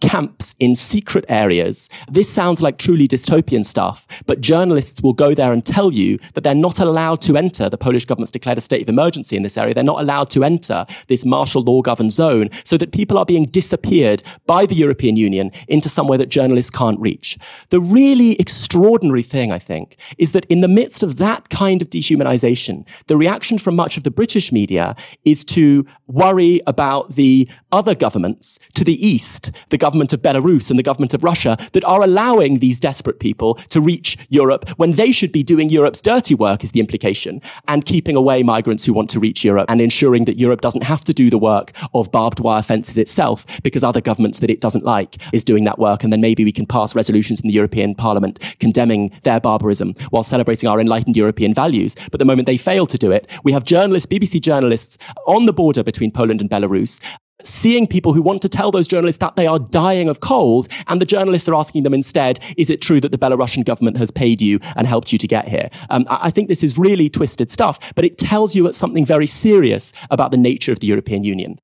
[0.00, 1.88] camps in secret areas.
[2.10, 6.44] This sounds like truly dystopian stuff, but journalists will go there and tell you that
[6.44, 7.68] they're not allowed to enter.
[7.68, 9.74] The Polish government's declared a state of emergency in this area.
[9.74, 13.44] They're not allowed to enter this martial law governed zone so that people are being
[13.44, 17.38] disappeared by the European Union into somewhere that journalists can't reach.
[17.70, 21.90] The really extraordinary thing, I think, is that in the midst of that kind of
[21.90, 27.94] dehumanization, the reaction from much of the British media is to worry about the other
[27.94, 32.02] governments to the east, the government of Belarus and the government of Russia that are
[32.02, 36.62] allowing these desperate people to reach Europe when they should be doing Europe's dirty work,
[36.62, 40.38] is the implication, and keeping away migrants who want to reach Europe and ensuring that
[40.38, 44.40] Europe doesn't have to do the work of barbed wire fences itself because other governments
[44.40, 46.04] that it doesn't like is doing that work.
[46.04, 50.22] And then maybe we can pass resolutions in the European Parliament condemning their barbarism while
[50.22, 51.96] celebrating our enlightened European values.
[52.10, 55.54] But the moment they fail to do it, we have journalists, BBC journalists, on the
[55.54, 57.00] border between Poland and Belarus
[57.42, 61.00] seeing people who want to tell those journalists that they are dying of cold, and
[61.00, 64.40] the journalists are asking them instead, is it true that the Belarusian government has paid
[64.40, 65.70] you and helped you to get here?
[65.90, 69.26] Um, I think this is really twisted stuff, but it tells you it's something very
[69.26, 71.58] serious about the nature of the European Union.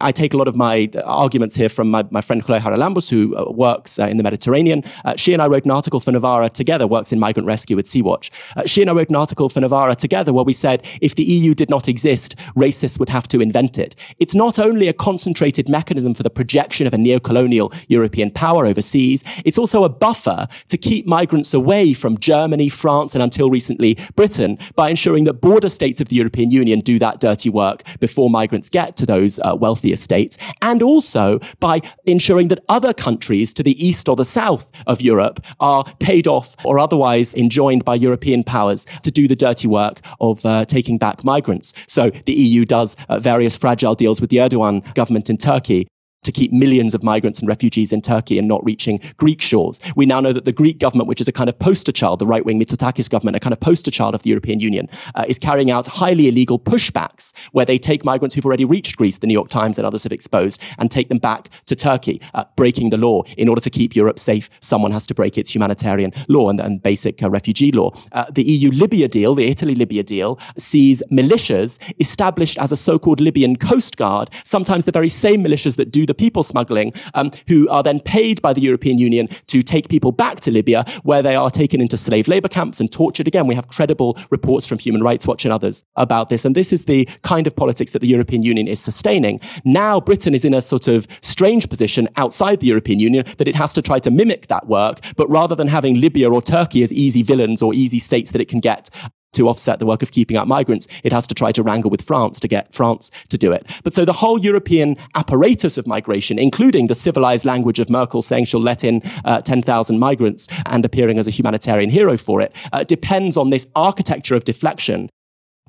[0.00, 3.10] I take a lot of my uh, arguments here from my, my friend Chloe Haralambos,
[3.10, 4.82] who uh, works uh, in the Mediterranean.
[5.16, 8.30] She and I wrote an article for Novara together, works in migrant rescue at Sea-Watch.
[8.66, 11.54] She and I wrote an article for Novara together where we said if the EU
[11.54, 13.94] did not exist, racists would have to invent it.
[14.18, 19.22] It's not only a concentrated mechanism for the projection of a neo-colonial European power overseas,
[19.44, 24.58] it's also a buffer to keep migrants away from Germany, France, and until recently Britain
[24.76, 28.68] by ensuring that border states of the European Union do that dirty work before migrants
[28.68, 33.76] get to those uh, wealthy estates, and also by ensuring that other countries to the
[33.84, 38.86] east or the south of Europe are paid off or otherwise enjoined by European powers
[39.02, 41.72] to do the dirty work of uh, taking back migrants.
[41.86, 45.86] So the EU does uh, various fragile deals with the Erdogan government in Turkey
[46.22, 49.80] to keep millions of migrants and refugees in Turkey and not reaching Greek shores.
[49.96, 52.26] We now know that the Greek government, which is a kind of poster child, the
[52.26, 55.38] right wing Mitsotakis government, a kind of poster child of the European Union, uh, is
[55.38, 59.32] carrying out highly illegal pushbacks where they take migrants who've already reached Greece, the New
[59.32, 62.98] York Times and others have exposed, and take them back to Turkey, uh, breaking the
[62.98, 63.22] law.
[63.38, 66.82] In order to keep Europe safe, someone has to break its humanitarian law and, and
[66.82, 67.92] basic uh, refugee law.
[68.12, 72.98] Uh, the EU Libya deal, the Italy Libya deal, sees militias established as a so
[72.98, 77.30] called Libyan coast guard, sometimes the very same militias that do the people smuggling, um,
[77.46, 81.22] who are then paid by the European Union to take people back to Libya, where
[81.22, 83.28] they are taken into slave labor camps and tortured.
[83.28, 86.44] Again, we have credible reports from Human Rights Watch and others about this.
[86.44, 89.40] And this is the kind of politics that the European Union is sustaining.
[89.64, 93.54] Now, Britain is in a sort of strange position outside the European Union that it
[93.54, 96.92] has to try to mimic that work, but rather than having Libya or Turkey as
[96.92, 98.90] easy villains or easy states that it can get
[99.32, 102.02] to offset the work of keeping out migrants, it has to try to wrangle with
[102.02, 103.66] France to get France to do it.
[103.84, 108.46] But so the whole European apparatus of migration, including the civilized language of Merkel saying
[108.46, 112.84] she'll let in uh, 10,000 migrants and appearing as a humanitarian hero for it, uh,
[112.84, 115.08] depends on this architecture of deflection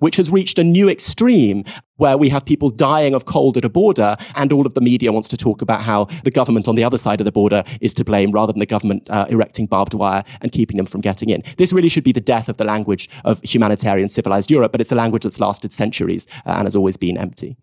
[0.01, 1.63] which has reached a new extreme
[1.97, 5.11] where we have people dying of cold at a border, and all of the media
[5.11, 7.93] wants to talk about how the government on the other side of the border is
[7.93, 11.29] to blame rather than the government uh, erecting barbed wire and keeping them from getting
[11.29, 11.43] in.
[11.57, 14.91] This really should be the death of the language of humanitarian civilized Europe, but it's
[14.91, 17.55] a language that's lasted centuries uh, and has always been empty.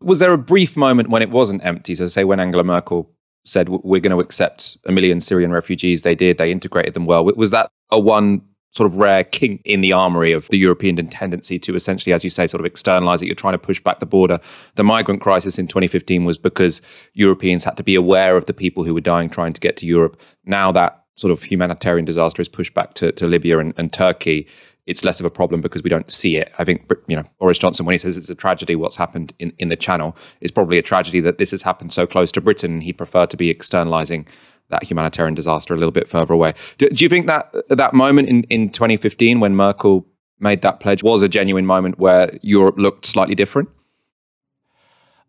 [0.00, 1.94] Was there a brief moment when it wasn't empty?
[1.94, 3.10] So, say when Angela Merkel
[3.44, 7.24] said, We're going to accept a million Syrian refugees, they did, they integrated them well.
[7.24, 8.42] Was that a one
[8.74, 12.30] sort of rare kink in the armory of the European tendency to essentially, as you
[12.30, 13.26] say, sort of externalize it.
[13.26, 14.40] You're trying to push back the border.
[14.74, 16.82] The migrant crisis in 2015 was because
[17.12, 19.86] Europeans had to be aware of the people who were dying trying to get to
[19.86, 20.20] Europe.
[20.44, 24.48] Now that sort of humanitarian disaster is pushed back to, to Libya and, and Turkey,
[24.86, 26.52] it's less of a problem because we don't see it.
[26.58, 29.52] I think, you know, Boris Johnson, when he says it's a tragedy, what's happened in,
[29.58, 32.80] in the channel, is probably a tragedy that this has happened so close to Britain.
[32.80, 34.26] He preferred to be externalizing
[34.70, 36.54] that humanitarian disaster a little bit further away.
[36.78, 40.06] Do, do you think that uh, that moment in, in 2015 when Merkel
[40.40, 43.68] made that pledge was a genuine moment where Europe looked slightly different?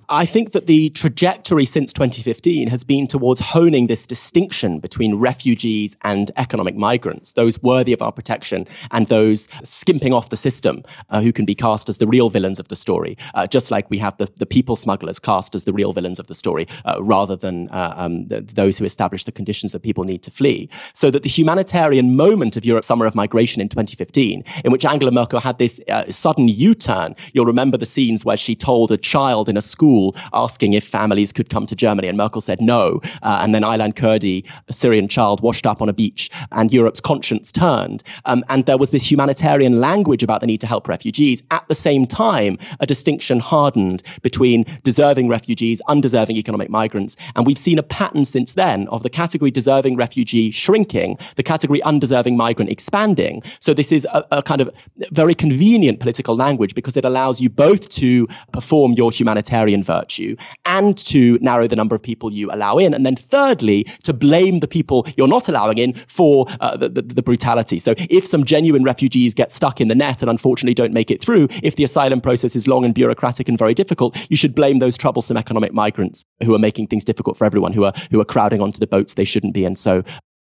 [0.09, 5.95] I think that the trajectory since 2015 has been towards honing this distinction between refugees
[6.03, 11.21] and economic migrants, those worthy of our protection and those skimping off the system uh,
[11.21, 13.97] who can be cast as the real villains of the story, uh, just like we
[13.97, 17.35] have the, the people smugglers cast as the real villains of the story, uh, rather
[17.35, 20.69] than uh, um, the, those who establish the conditions that people need to flee.
[20.93, 25.11] So that the humanitarian moment of Europe's summer of migration in 2015, in which Angela
[25.11, 28.97] Merkel had this uh, sudden U turn, you'll remember the scenes where she told a
[28.97, 29.94] child in a school
[30.33, 33.01] asking if families could come to Germany, and Merkel said no.
[33.21, 37.01] Uh, and then Aylan Kurdi, a Syrian child, washed up on a beach, and Europe's
[37.01, 38.03] conscience turned.
[38.25, 41.41] Um, and there was this humanitarian language about the need to help refugees.
[41.51, 47.15] At the same time, a distinction hardened between deserving refugees, undeserving economic migrants.
[47.35, 51.81] And we've seen a pattern since then of the category deserving refugee shrinking, the category
[51.83, 53.43] undeserving migrant expanding.
[53.59, 54.69] So this is a, a kind of
[55.11, 60.97] very convenient political language because it allows you both to perform your humanitarian virtue and
[60.97, 62.93] to narrow the number of people you allow in.
[62.93, 67.01] And then thirdly, to blame the people you're not allowing in for uh, the, the,
[67.01, 67.79] the brutality.
[67.79, 71.21] So if some genuine refugees get stuck in the net and unfortunately don't make it
[71.21, 74.79] through, if the asylum process is long and bureaucratic and very difficult, you should blame
[74.79, 78.25] those troublesome economic migrants who are making things difficult for everyone, who are, who are
[78.25, 79.75] crowding onto the boats they shouldn't be in.
[79.75, 80.03] So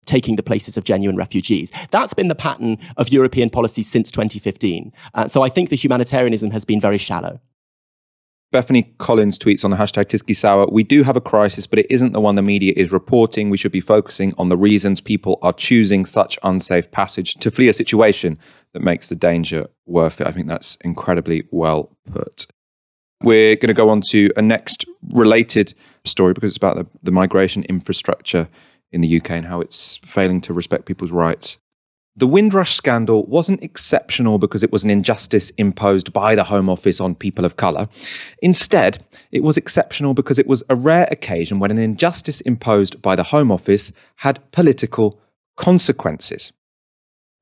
[0.04, 1.72] taking the places of genuine refugees.
[1.90, 4.92] That's been the pattern of European policy since 2015.
[5.14, 7.40] Uh, so I think the humanitarianism has been very shallow.
[8.54, 12.12] Bethany Collins tweets on the hashtag Tysky We do have a crisis, but it isn't
[12.12, 13.50] the one the media is reporting.
[13.50, 17.66] We should be focusing on the reasons people are choosing such unsafe passage to flee
[17.66, 18.38] a situation
[18.72, 20.28] that makes the danger worth it.
[20.28, 22.46] I think that's incredibly well put.
[23.24, 27.10] We're going to go on to a next related story because it's about the, the
[27.10, 28.48] migration infrastructure
[28.92, 31.58] in the UK and how it's failing to respect people's rights.
[32.16, 37.00] The Windrush scandal wasn't exceptional because it was an injustice imposed by the Home Office
[37.00, 37.88] on people of colour.
[38.40, 43.16] Instead, it was exceptional because it was a rare occasion when an injustice imposed by
[43.16, 45.18] the Home Office had political
[45.56, 46.52] consequences.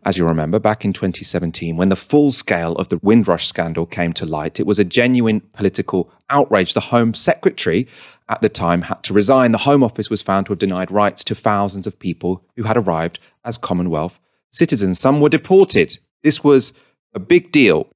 [0.06, 4.14] As you remember, back in 2017, when the full scale of the Windrush scandal came
[4.14, 6.72] to light, it was a genuine political outrage.
[6.72, 7.86] The Home Secretary
[8.30, 9.52] at the time had to resign.
[9.52, 12.78] The Home Office was found to have denied rights to thousands of people who had
[12.78, 14.18] arrived as Commonwealth
[14.52, 15.00] citizens.
[15.00, 15.98] Some were deported.
[16.22, 16.72] This was
[17.14, 17.88] a big deal.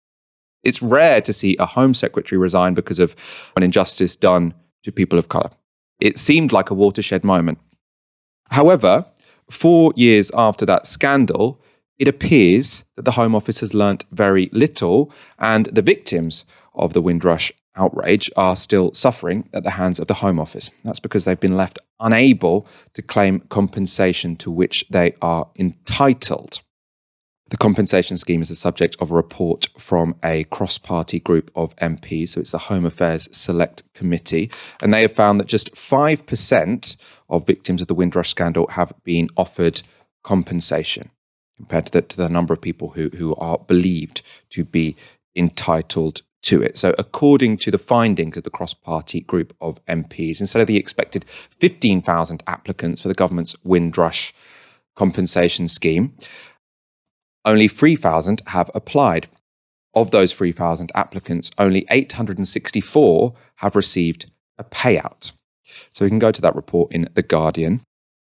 [0.63, 3.15] It's rare to see a Home Secretary resign because of
[3.57, 5.51] an injustice done to people of colour.
[6.01, 7.59] It seemed like a watershed moment.
[8.51, 9.07] However,
[9.51, 11.61] four years after that scandal,
[11.99, 17.01] it appears that the Home Office has learnt very little, and the victims of the
[17.01, 20.71] Windrush outrage are still suffering at the hands of the Home Office.
[20.85, 26.61] That's because they've been left unable to claim compensation to which they are entitled.
[27.49, 31.77] The compensation scheme is the subject of a report from a cross party group of
[31.77, 32.31] MPs.
[32.31, 34.51] So it's the Home Affairs Select Committee.
[34.81, 36.97] And they have found that just 5%
[37.29, 39.83] of victims of the Windrush scandal have been offered
[40.25, 41.11] compensation
[41.57, 44.97] compared to the, to the number of people who, who are believed to be
[45.37, 46.79] entitled to it.
[46.79, 50.77] So, according to the findings of the cross party group of MPs, instead of the
[50.77, 51.25] expected
[51.61, 54.33] 15,000 applicants for the government's Windrush
[54.95, 56.15] compensation scheme,
[57.45, 59.29] only 3,000 have applied.
[59.95, 65.33] Of those 3,000 applicants, only 864 have received a payout.
[65.91, 67.83] So we can go to that report in The Guardian.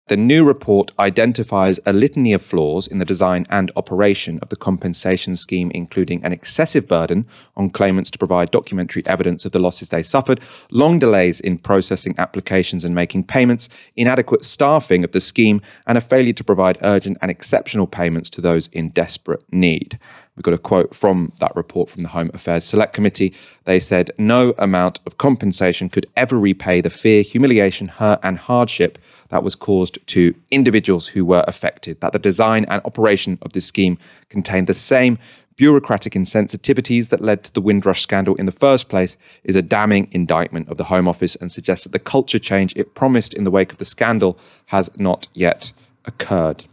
[0.09, 4.57] The new report identifies a litany of flaws in the design and operation of the
[4.57, 9.89] compensation scheme, including an excessive burden on claimants to provide documentary evidence of the losses
[9.89, 15.63] they suffered, long delays in processing applications and making payments, inadequate staffing of the scheme,
[15.87, 19.99] and a failure to provide urgent and exceptional payments to those in desperate need.
[20.37, 23.33] We've got a quote from that report from the Home Affairs Select Committee.
[23.65, 28.99] They said, No amount of compensation could ever repay the fear, humiliation, hurt, and hardship
[29.29, 33.67] that was caused to individuals who were affected, that the design and operation of this
[33.67, 33.97] scheme
[34.29, 35.19] contained the same
[35.57, 40.09] bureaucratic insensitivities that led to the Windrush scandal in the first place is a damning
[40.11, 43.53] indictment of the Home Office and suggests that the culture change it promised in the
[43.53, 45.73] wake of the scandal has not yet
[46.07, 46.65] occurred.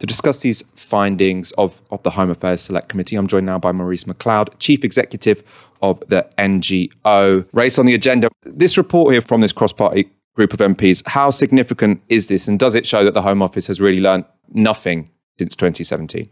[0.00, 3.72] To discuss these findings of, of the Home Affairs Select Committee, I'm joined now by
[3.72, 5.42] Maurice McLeod, Chief Executive
[5.82, 7.46] of the NGO.
[7.52, 8.28] Race on the agenda.
[8.42, 11.06] This report here from this cross party group of MPs.
[11.06, 14.24] How significant is this, and does it show that the Home Office has really learned
[14.52, 16.28] nothing since 2017?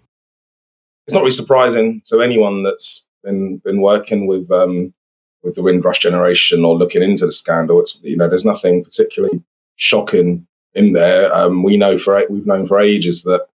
[1.07, 4.93] It's not really surprising to anyone that's been been working with um,
[5.43, 7.81] with the Windrush generation or looking into the scandal.
[7.81, 9.43] It's you know there's nothing particularly
[9.77, 11.33] shocking in there.
[11.35, 13.47] Um, we know for we've known for ages that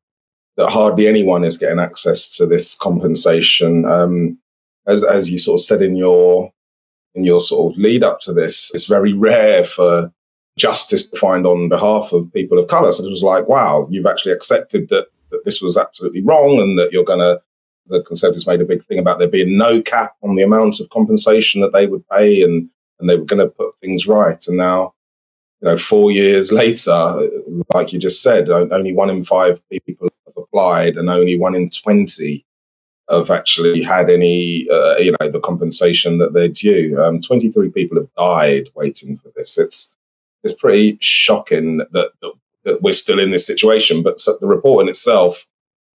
[0.57, 3.85] that hardly anyone is getting access to this compensation.
[3.85, 4.37] Um,
[4.87, 6.51] as as you sort of said in your
[7.15, 10.11] in your sort of lead up to this, it's very rare for
[10.57, 12.91] justice to find on behalf of people of color.
[12.91, 16.77] So it was like, wow, you've actually accepted that that this was absolutely wrong and
[16.77, 17.41] that you're going to.
[17.89, 20.89] The Conservatives made a big thing about there being no cap on the amount of
[20.89, 24.43] compensation that they would pay, and and they were going to put things right.
[24.45, 24.93] And now,
[25.61, 27.29] you know, four years later,
[27.73, 30.09] like you just said, only one in five people
[30.51, 32.45] applied, and only one in twenty
[33.09, 37.01] have actually had any, uh, you know, the compensation that they're due.
[37.01, 39.57] Um, Twenty three people have died waiting for this.
[39.57, 39.95] It's
[40.43, 42.33] it's pretty shocking that, that
[42.63, 44.03] that we're still in this situation.
[44.03, 45.47] But the report in itself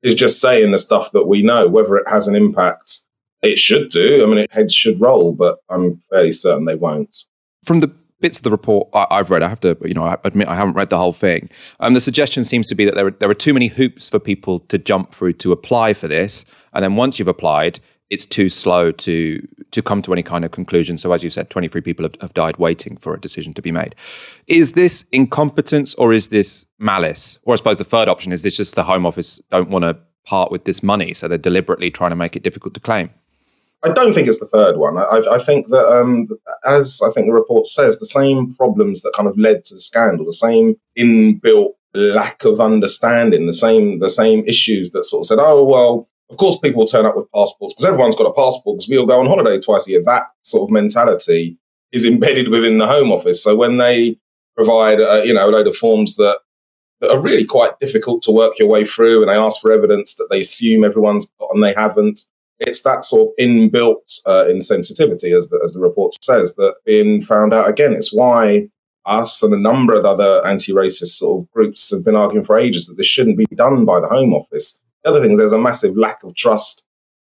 [0.03, 1.67] is just saying the stuff that we know.
[1.67, 3.05] Whether it has an impact,
[3.41, 4.23] it should do.
[4.23, 7.25] I mean, it, heads should roll, but I'm fairly certain they won't.
[7.65, 7.91] From the
[8.21, 10.55] bits of the report I, have read, I have to, you know, I admit I
[10.55, 11.49] haven't read the whole thing.
[11.79, 14.19] Um, the suggestion seems to be that there are, there are too many hoops for
[14.19, 18.49] people to jump through to apply for this, and then once you've applied, it's too
[18.49, 20.97] slow to to come to any kind of conclusion.
[20.97, 23.71] So, as you said, 23 people have, have died waiting for a decision to be
[23.71, 23.95] made.
[24.47, 27.39] Is this incompetence or is this malice?
[27.43, 29.97] Or I suppose the third option is this just the Home Office don't want to
[30.25, 33.09] part with this money, so they're deliberately trying to make it difficult to claim.
[33.83, 34.97] I don't think it's the third one.
[34.97, 36.27] I, I think that, um,
[36.65, 39.79] as I think the report says, the same problems that kind of led to the
[39.79, 45.27] scandal, the same inbuilt lack of understanding, the same the same issues that sort of
[45.27, 48.33] said, "Oh well, of course, people will turn up with passports because everyone's got a
[48.33, 50.03] passport because we all go on holiday twice a year.
[50.03, 51.57] That sort of mentality
[51.91, 53.43] is embedded within the Home Office.
[53.43, 54.17] So when they
[54.55, 56.39] provide, uh, you know, a load of forms that,
[57.01, 60.15] that are really quite difficult to work your way through, and they ask for evidence
[60.15, 62.21] that they assume everyone's got and they haven't,
[62.61, 67.21] it's that sort of inbuilt uh, insensitivity, as the, as the report says, that being
[67.21, 67.93] found out again.
[67.93, 68.69] It's why
[69.05, 72.85] us and a number of other anti-racist sort of groups have been arguing for ages
[72.85, 75.59] that this shouldn't be done by the Home Office the other thing is there's a
[75.59, 76.85] massive lack of trust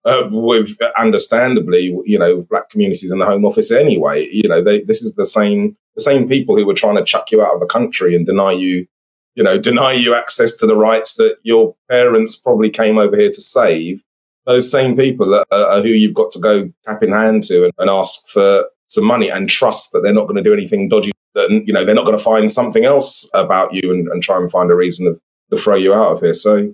[0.05, 4.27] uh, with, understandably, you know, black communities in the Home Office anyway.
[4.32, 7.32] You know, they, this is the same the same people who were trying to chuck
[7.32, 8.88] you out of the country and deny you,
[9.36, 13.32] you know, deny you access to the rights that your parents probably came over here
[13.32, 14.01] to save.
[14.45, 17.73] Those same people are, are who you've got to go cap in hand to and,
[17.77, 21.11] and ask for some money and trust that they're not going to do anything dodgy.
[21.35, 24.37] That you know they're not going to find something else about you and, and try
[24.37, 25.21] and find a reason of,
[25.51, 26.33] to throw you out of here.
[26.33, 26.73] So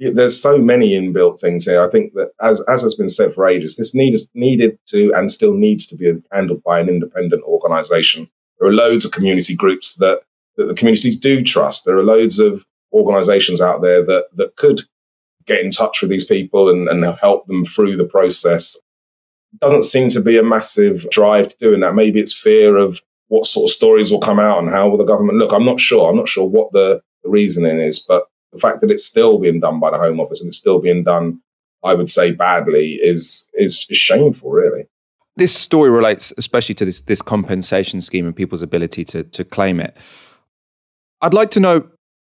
[0.00, 1.80] there's so many inbuilt things here.
[1.80, 5.30] I think that, as as has been said for ages, this needs needed to and
[5.30, 8.28] still needs to be handled by an independent organisation.
[8.58, 10.22] There are loads of community groups that
[10.56, 11.84] that the communities do trust.
[11.84, 14.82] There are loads of organisations out there that that could
[15.46, 18.80] get in touch with these people and, and help them through the process.
[19.60, 21.94] Doesn't seem to be a massive drive to doing that.
[21.94, 25.04] Maybe it's fear of what sort of stories will come out and how will the
[25.04, 25.52] government look.
[25.52, 26.10] I'm not sure.
[26.10, 29.60] I'm not sure what the, the reasoning is, but the fact that it's still being
[29.60, 31.40] done by the Home Office and it's still being done,
[31.82, 34.84] I would say, badly is is, is shameful, really.
[35.36, 39.80] This story relates especially to this this compensation scheme and people's ability to to claim
[39.80, 39.96] it.
[41.20, 41.84] I'd like to know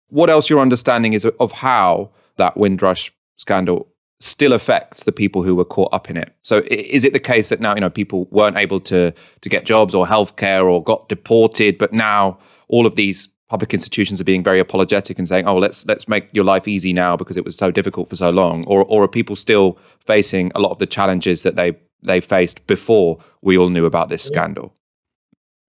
[0.09, 5.55] what else your understanding is of how that Windrush scandal still affects the people who
[5.55, 6.35] were caught up in it.
[6.43, 9.67] So is it the case that now you know people weren't able to to get
[9.67, 14.43] jobs or healthcare or got deported, but now all of these public institutions are being
[14.43, 17.57] very apologetic and saying, "Oh, let's let's make your life easy now because it was
[17.57, 20.87] so difficult for so long," or or are people still facing a lot of the
[20.87, 24.73] challenges that they they faced before we all knew about this scandal?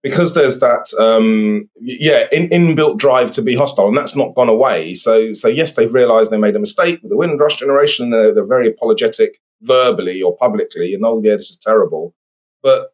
[0.02, 4.48] Because there's that, um, yeah, in, inbuilt drive to be hostile, and that's not gone
[4.48, 4.94] away.
[4.94, 8.10] So, so yes, they've realised they made a mistake with the Windrush generation.
[8.10, 12.14] They're, they're very apologetic verbally or publicly, and oh yeah, this is terrible.
[12.62, 12.92] But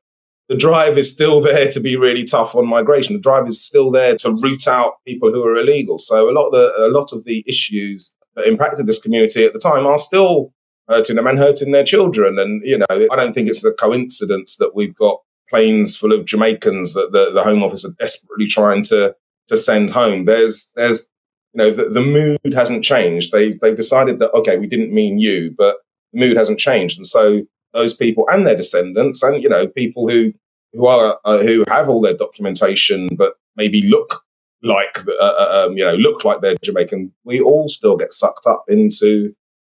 [0.48, 3.14] the drive is still there to be really tough on migration.
[3.14, 5.98] The drive is still there to root out people who are illegal.
[5.98, 9.52] So a lot of the a lot of the issues that impacted this community at
[9.52, 10.52] the time are still
[10.88, 12.38] hurting them and hurting their children.
[12.38, 15.20] And you know, I don't think it's a coincidence that we've got
[15.54, 19.14] planes full of Jamaicans that the, the Home Office are desperately trying to
[19.46, 20.24] to send home.
[20.24, 21.08] There's there's
[21.52, 23.30] you know the, the mood hasn't changed.
[23.30, 25.76] They they've decided that okay, we didn't mean you, but
[26.12, 27.42] the mood hasn't changed, and so
[27.72, 30.32] those people and their descendants, and you know people who
[30.72, 34.24] who are uh, who have all their documentation, but maybe look
[34.62, 37.12] like uh, uh, um, you know look like they're Jamaican.
[37.24, 39.32] We all still get sucked up into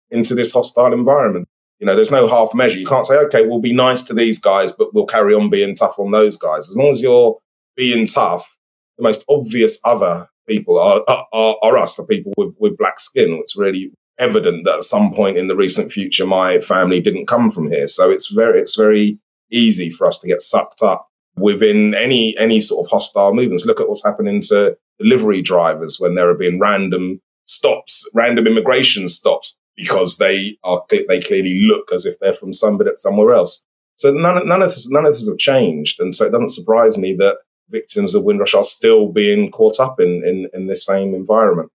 [0.09, 1.47] into this hostile environment.
[1.79, 2.79] You know, there's no half measure.
[2.79, 5.75] You can't say, okay, we'll be nice to these guys, but we'll carry on being
[5.75, 6.69] tough on those guys.
[6.69, 7.37] As long as you're
[7.75, 8.57] being tough,
[8.97, 11.03] the most obvious other people are
[11.33, 13.37] are, are us, the people with, with black skin.
[13.41, 17.51] It's really evident that at some point in the recent future, my family didn't come
[17.51, 17.85] from here.
[17.87, 19.19] So it's very, it's very
[19.51, 21.07] easy for us to get sucked up
[21.37, 23.65] within any any sort of hostile movements.
[23.65, 29.07] Look at what's happening to delivery drivers when there have been random stops, random immigration
[29.07, 33.63] stops, because they are they clearly look as if they're from somebody somewhere else.
[33.95, 36.97] So none, none of this none of this have changed, and so it doesn't surprise
[36.97, 37.37] me that
[37.69, 41.71] victims of Windrush are still being caught up in in, in this same environment.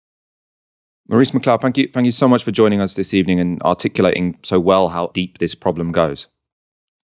[1.07, 4.37] Maurice McLeod, thank you, thank you so much for joining us this evening and articulating
[4.43, 6.27] so well how deep this problem goes.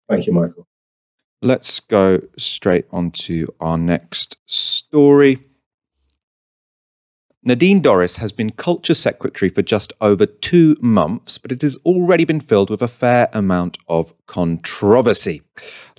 [0.10, 0.68] Thank you, Michael.
[1.42, 5.40] Let's go straight on to our next story.
[7.46, 12.24] Nadine Dorries has been Culture Secretary for just over two months, but it has already
[12.24, 15.42] been filled with a fair amount of controversy.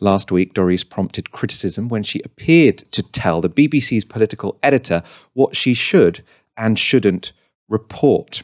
[0.00, 5.02] Last week, Dorries prompted criticism when she appeared to tell the BBC's political editor
[5.34, 6.24] what she should
[6.56, 7.32] and shouldn't
[7.68, 8.42] report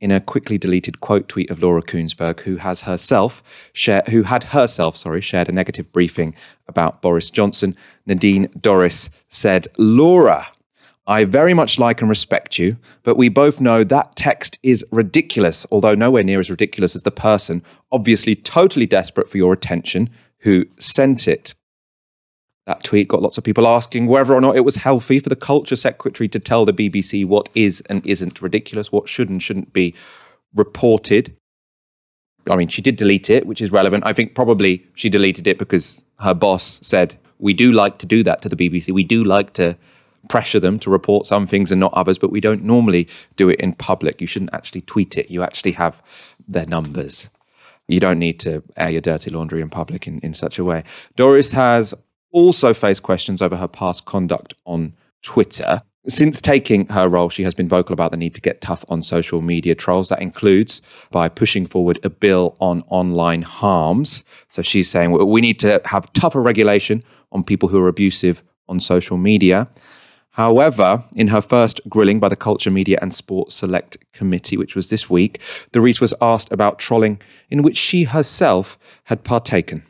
[0.00, 3.40] in a quickly deleted quote tweet of Laura Kuenssberg, who has herself
[3.72, 6.34] share, who had herself, sorry, shared a negative briefing
[6.66, 7.76] about Boris Johnson.
[8.04, 10.48] Nadine Dorries said, "Laura,
[11.06, 15.64] I very much like and respect you, but we both know that text is ridiculous,
[15.70, 20.66] although nowhere near as ridiculous as the person, obviously totally desperate for your attention, who
[20.78, 21.54] sent it."
[22.66, 25.36] That tweet got lots of people asking whether or not it was healthy for the
[25.36, 29.72] culture secretary to tell the BBC what is and isn't ridiculous, what should and shouldn't
[29.72, 29.94] be
[30.54, 31.36] reported.
[32.50, 34.04] I mean, she did delete it, which is relevant.
[34.04, 38.22] I think probably she deleted it because her boss said, We do like to do
[38.24, 38.92] that to the BBC.
[38.92, 39.76] We do like to
[40.28, 43.60] pressure them to report some things and not others, but we don't normally do it
[43.60, 44.20] in public.
[44.20, 45.30] You shouldn't actually tweet it.
[45.30, 46.02] You actually have
[46.48, 47.28] their numbers.
[47.88, 50.82] You don't need to air your dirty laundry in public in, in such a way.
[51.16, 51.94] Dorries has
[52.32, 55.82] also faced questions over her past conduct on Twitter.
[56.08, 59.02] Since taking her role, she has been vocal about the need to get tough on
[59.02, 60.08] social media trolls.
[60.08, 64.22] That includes by pushing forward a bill on online harms.
[64.48, 67.02] So she's saying we need to have tougher regulation
[67.32, 69.68] on people who are abusive on social media.
[70.36, 74.90] However, in her first grilling by the Culture, Media and Sport Select Committee, which was
[74.90, 75.40] this week,
[75.72, 79.82] Dorries was asked about trolling in which she herself had partaken.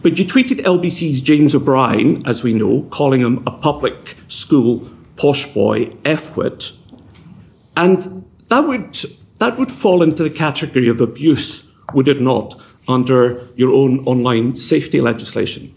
[0.00, 5.52] But you tweeted LBC's James O'Brien, as we know, calling him a public school posh
[5.52, 6.70] boy F-wit.
[7.76, 8.96] And that would,
[9.38, 12.54] that would fall into the category of abuse, would it not,
[12.86, 15.74] under your own online safety legislation?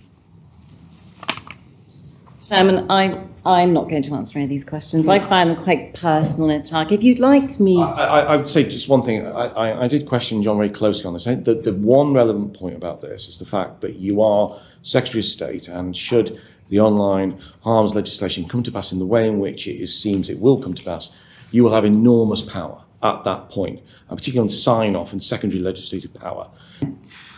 [2.47, 5.07] Chairman, I, I'm not going to answer any of these questions.
[5.07, 6.91] I find them quite personal and attack.
[6.91, 7.81] If you'd like me.
[7.81, 9.25] I, I, I would say just one thing.
[9.25, 11.25] I, I, I, did question John very closely on this.
[11.25, 14.59] I think the, the one relevant point about this is the fact that you are
[14.83, 16.39] Secretary of State, and should
[16.69, 20.29] the online harms legislation come to pass in the way in which it is, seems
[20.29, 21.09] it will come to pass,
[21.51, 25.61] you will have enormous power at that point, and particularly on sign off and secondary
[25.61, 26.49] legislative power.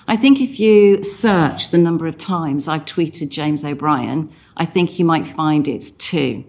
[0.07, 4.99] I think if you search the number of times I've tweeted James O'Brien, I think
[4.99, 6.43] you might find it's two.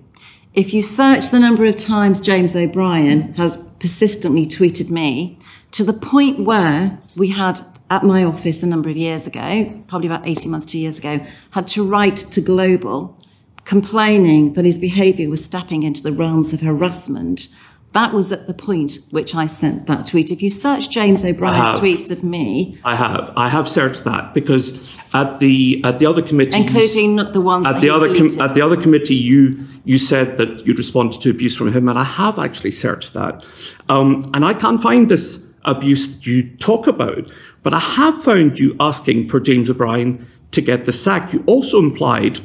[0.54, 5.38] If you search the number of times James O'Brien has persistently tweeted me,
[5.72, 10.06] to the point where we had at my office a number of years ago, probably
[10.06, 13.18] about 18 months, two years ago, had to write to Global
[13.64, 17.48] complaining that his behaviour was stepping into the realms of harassment
[17.94, 20.32] that was at the point which I sent that tweet.
[20.32, 24.98] If you search James O'Brien's tweets of me, I have, I have searched that because
[25.14, 28.60] at the at the other committee, including the ones at the other com- at the
[28.60, 32.38] other committee, you you said that you'd responded to abuse from him, and I have
[32.38, 33.46] actually searched that,
[33.88, 37.30] um, and I can't find this abuse that you talk about,
[37.62, 41.32] but I have found you asking for James O'Brien to get the sack.
[41.32, 42.40] You also implied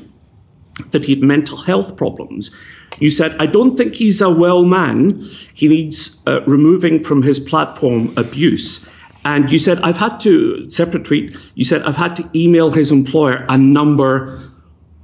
[0.91, 2.51] that he had mental health problems.
[2.99, 5.21] You said, I don't think he's a well man.
[5.53, 8.87] He needs uh, removing from his platform abuse.
[9.25, 12.91] And you said, I've had to, separate tweet, you said, I've had to email his
[12.91, 14.39] employer a number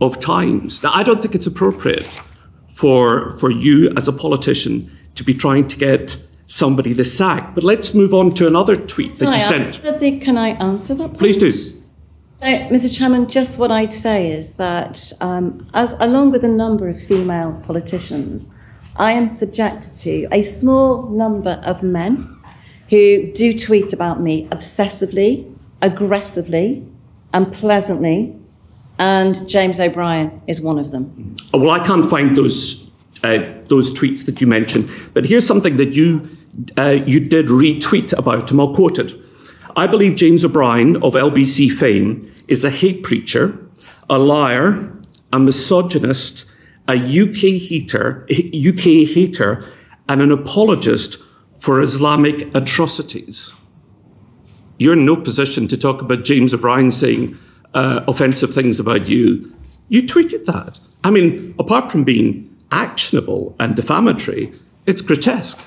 [0.01, 0.81] of times.
[0.83, 2.19] Now, I don't think it's appropriate
[2.69, 6.17] for, for you as a politician to be trying to get
[6.47, 7.55] somebody to sack.
[7.55, 9.99] But let's move on to another tweet that can you I sent.
[9.99, 11.17] The, can I answer that?
[11.17, 11.51] Please do.
[12.38, 12.93] So, Mr.
[12.93, 17.57] Chairman, just what I'd say is that, um, as along with a number of female
[17.65, 18.53] politicians,
[18.97, 22.36] I am subjected to a small number of men
[22.89, 25.49] who do tweet about me obsessively,
[25.81, 26.86] aggressively,
[27.33, 28.36] and pleasantly.
[28.99, 31.38] And James O'Brien is one of them.
[31.53, 32.89] Well, I can't find those
[33.23, 36.29] uh, those tweets that you mentioned, but here's something that you
[36.77, 39.13] uh, you did retweet about, and I'll quote it.
[39.78, 43.59] I believe James O'Brien of LBC fame is a hate preacher,
[44.09, 44.91] a liar,
[45.34, 46.45] a misogynist,
[46.88, 49.65] a UK hater, UK hater,
[50.07, 51.17] and an apologist
[51.57, 53.51] for Islamic atrocities.
[54.78, 57.38] You're in no position to talk about James O'Brien saying
[57.73, 59.53] uh, offensive things about you.
[59.89, 60.80] You tweeted that.
[61.03, 64.53] I mean, apart from being actionable and defamatory,
[64.86, 65.59] it's grotesque.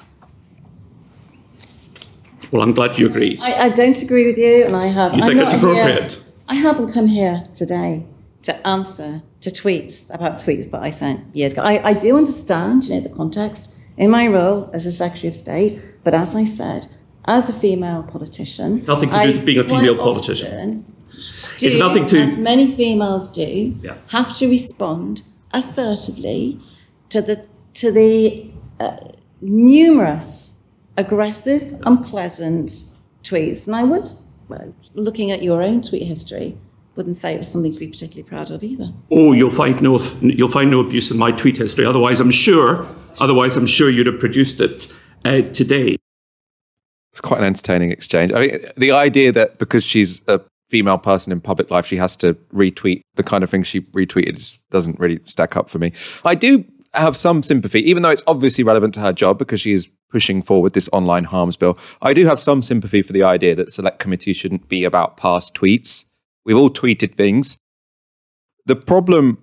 [2.50, 3.38] Well, I'm glad you agree.
[3.40, 5.14] I, I don't agree with you, and I have.
[5.14, 6.12] You think it's appropriate?
[6.12, 8.06] Here, I haven't come here today
[8.42, 11.62] to answer to tweets about tweets that I sent years ago.
[11.62, 15.36] I, I do understand, you know, the context in my role as a Secretary of
[15.36, 16.86] State, but as I said,
[17.26, 20.84] as a female politician, Nothing to do with being a female politician.
[21.58, 23.96] Do, It's nothing to- as many females do, Yeah.
[24.08, 25.22] have to respond
[25.52, 26.58] assertively
[27.10, 27.44] to the
[27.74, 28.96] to the uh,
[29.40, 30.54] numerous
[30.98, 32.84] aggressive, unpleasant
[33.22, 33.66] tweets.
[33.66, 34.06] And I would,
[34.94, 36.58] looking at your own tweet history,
[36.96, 38.92] wouldn't say it was something to be particularly proud of either.
[39.12, 41.86] Oh, you'll find no you'll find no abuse in my tweet history.
[41.86, 42.86] Otherwise, I'm sure.
[43.20, 44.92] Otherwise, I'm sure you'd have produced it
[45.24, 45.96] uh, today.
[47.12, 48.32] It's quite an entertaining exchange.
[48.32, 52.16] I mean, the idea that because she's a female person in public life, she has
[52.16, 55.92] to retweet the kind of thing she retweeted doesn't really stack up for me.
[56.24, 59.72] I do have some sympathy, even though it's obviously relevant to her job because she
[59.72, 61.78] is pushing forward this online harms bill.
[62.02, 65.54] I do have some sympathy for the idea that select committees shouldn't be about past
[65.54, 66.04] tweets.
[66.44, 67.58] We've all tweeted things.
[68.66, 69.38] The problem,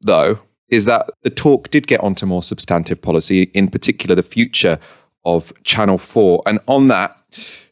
[0.00, 0.38] though,
[0.68, 4.78] is that the talk did get onto more substantive policy, in particular the future
[5.24, 6.42] of Channel 4.
[6.46, 7.16] And on that,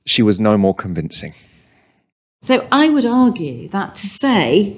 [0.07, 1.35] she was no more convincing.
[2.43, 4.77] So I would argue that to say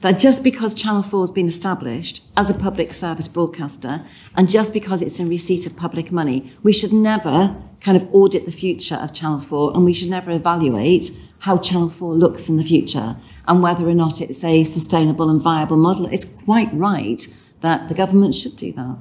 [0.00, 4.02] that just because Channel 4 has been established as a public service broadcaster
[4.34, 8.44] and just because it's in receipt of public money, we should never kind of audit
[8.44, 12.56] the future of Channel 4 and we should never evaluate how Channel 4 looks in
[12.56, 13.16] the future
[13.48, 16.06] and whether or not it's a sustainable and viable model.
[16.06, 17.26] It's quite right
[17.62, 18.96] that the government should do that.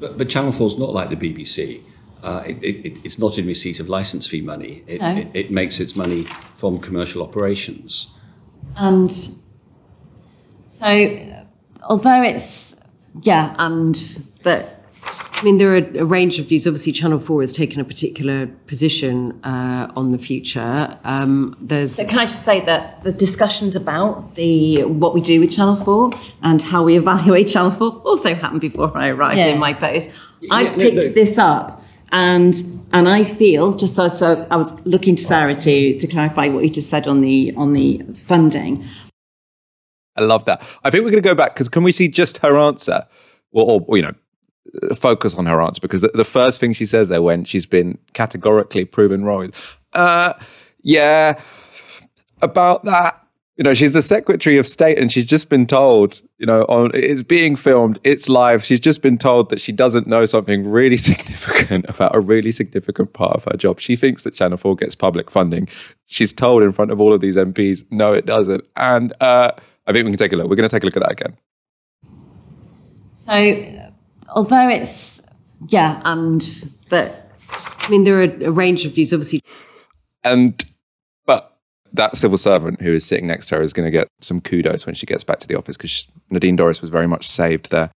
[0.00, 1.82] But, but Channel 4 is not like the BBC.
[2.22, 4.82] Uh, it, it, it's not in receipt of license fee money.
[4.86, 5.16] It, No.
[5.16, 8.08] it, it makes its money from commercial operations.
[8.76, 9.10] And
[10.78, 11.44] so,
[11.82, 12.74] although it's,
[13.22, 13.94] yeah, and
[14.44, 14.74] that
[15.32, 16.66] I mean, there are a range of views.
[16.66, 20.98] Obviously, Channel 4 has taken a particular position uh, on the future.
[21.04, 21.94] Um, there's.
[21.94, 25.76] So can I just say that the discussions about the what we do with Channel
[25.76, 26.10] 4
[26.42, 29.46] and how we evaluate Channel 4 also happened before I arrived Yeah.
[29.46, 30.10] in my post.
[30.50, 31.12] I Yeah, no, picked no.
[31.12, 32.54] this up and
[32.92, 36.64] and I feel just so, so I was looking to Sarah to to clarify what
[36.64, 38.84] you just said on the on the funding.
[40.18, 40.62] I love that.
[40.84, 43.06] I think we're going to go back because can we see just her answer,
[43.52, 44.14] or, or you know,
[44.94, 47.98] focus on her answer because the, the first thing she says there when she's been
[48.12, 49.52] categorically proven wrong is,
[49.94, 50.34] uh,
[50.82, 51.40] yeah,
[52.42, 53.22] about that.
[53.56, 56.92] You know, she's the Secretary of State and she's just been told, you know, on
[56.94, 58.64] it's being filmed, it's live.
[58.64, 63.14] She's just been told that she doesn't know something really significant about a really significant
[63.14, 63.80] part of her job.
[63.80, 65.68] She thinks that Channel 4 gets public funding.
[66.06, 68.64] She's told in front of all of these MPs, no, it doesn't.
[68.76, 69.50] And uh,
[69.88, 70.48] I think we can take a look.
[70.48, 71.36] We're going to take a look at that again.
[73.14, 73.90] So
[74.28, 75.20] although it's
[75.68, 76.40] yeah, and
[76.90, 77.32] that
[77.80, 79.12] I mean, there are a range of views.
[79.12, 79.42] Obviously,
[80.22, 80.62] And
[81.24, 81.58] but
[81.94, 84.84] that civil servant who is sitting next to her is going to get some kudos
[84.84, 87.90] when she gets back to the office because Nadine Dorries was very much saved there.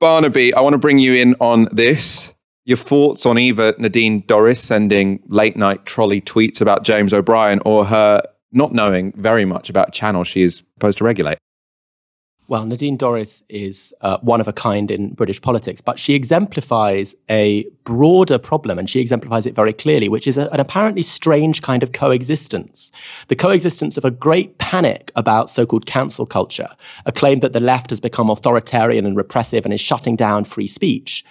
[0.00, 2.32] Barnaby, I want to bring you in on this.
[2.64, 7.84] Your thoughts on either Nadine Dorries sending late night trolley tweets about James O'Brien or
[7.84, 11.38] her not knowing very much about channels she is supposed to regulate?
[12.48, 17.16] Well, Nadine Dorries is uh, one of a kind in British politics, but she exemplifies
[17.28, 21.62] a broader problem, and she exemplifies it very clearly, which is a, an apparently strange
[21.62, 22.92] kind of coexistence.
[23.26, 26.68] The coexistence of a great panic about so called cancel culture,
[27.04, 30.68] a claim that the left has become authoritarian and repressive and is shutting down free
[30.68, 31.24] speech,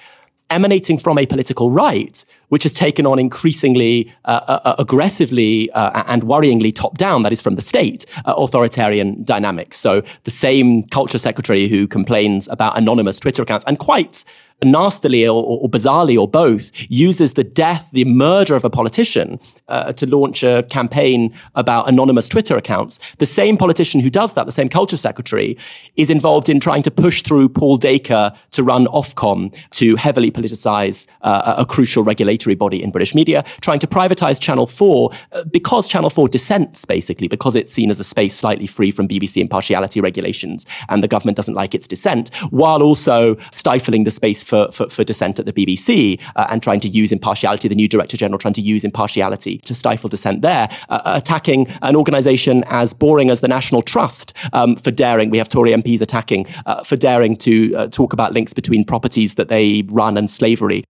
[0.50, 6.24] emanating from a political right, which has taken on increasingly uh, uh, aggressively uh, and
[6.24, 9.78] worryingly top down, that is from the state, uh, authoritarian dynamics.
[9.78, 14.24] So the same culture secretary who complains about anonymous Twitter accounts and quite
[14.64, 19.91] nastily or, or bizarrely or both uses the death, the murder of a politician uh,
[19.93, 22.99] to launch a campaign about anonymous Twitter accounts.
[23.18, 25.58] The same politician who does that, the same culture secretary,
[25.97, 31.08] is involved in trying to push through Paul Dacre to run Ofcom to heavily politicize
[31.22, 35.88] uh, a crucial regulatory body in British media, trying to privatize Channel 4 uh, because
[35.88, 39.99] Channel 4 dissents, basically, because it's seen as a space slightly free from BBC impartiality
[39.99, 44.89] regulations and the government doesn't like its dissent, while also stifling the space for, for,
[44.89, 48.38] for dissent at the BBC uh, and trying to use impartiality, the new Director General
[48.38, 53.41] trying to use impartiality to stifle dissent there, uh, attacking an organization as boring as
[53.41, 57.76] the National Trust um, for daring, we have Tory MPs attacking, uh, for daring to
[57.76, 60.84] uh, talk about links between properties that they run and slavery.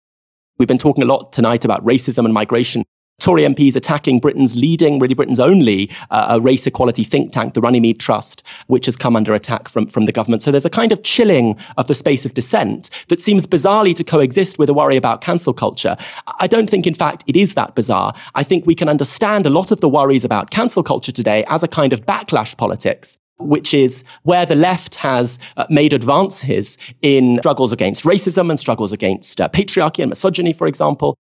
[0.58, 2.86] We've been talking a lot tonight about racism and migration.
[3.26, 8.00] Tory MPs attacking Britain's leading, really Britain's only uh, race equality think tank, the Runnymede
[8.00, 10.44] Trust, which has come under attack from, from the government.
[10.44, 14.04] So there's a kind of chilling of the space of dissent that seems bizarrely to
[14.04, 15.98] coexist with a worry about cancel culture.
[16.40, 18.14] I don't think, in fact, it is that bizarre.
[18.36, 21.64] I think we can understand a lot of the worries about cancel culture today as
[21.64, 27.38] a kind of backlash politics which is where the left has uh, made advances in
[27.40, 31.18] struggles against racism and struggles against uh, patriarchy and misogyny, for example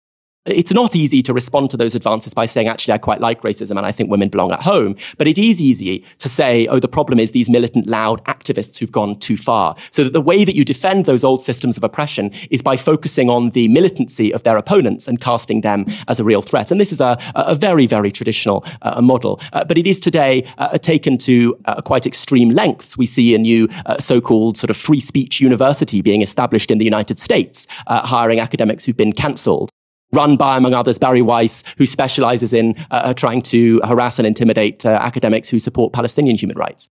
[0.50, 3.76] it's not easy to respond to those advances by saying, actually, I quite like racism
[3.76, 4.96] and I think women belong at home.
[5.16, 8.92] But it is easy to say, oh, the problem is these militant, loud activists who've
[8.92, 9.76] gone too far.
[9.90, 13.30] So that the way that you defend those old systems of oppression is by focusing
[13.30, 16.70] on the militancy of their opponents and casting them as a real threat.
[16.70, 19.40] And this is a, a very, very traditional uh, model.
[19.52, 22.96] Uh, but it is today uh, taken to uh, quite extreme lengths.
[22.96, 26.78] We see a new uh, so called sort of free speech university being established in
[26.78, 29.70] the United States, uh, hiring academics who've been cancelled
[30.12, 34.26] run by, among others, Bari Weiss, who specializes in uh, uh, trying to harass and
[34.26, 36.88] intimidate uh, academics who support Palestinian human rights.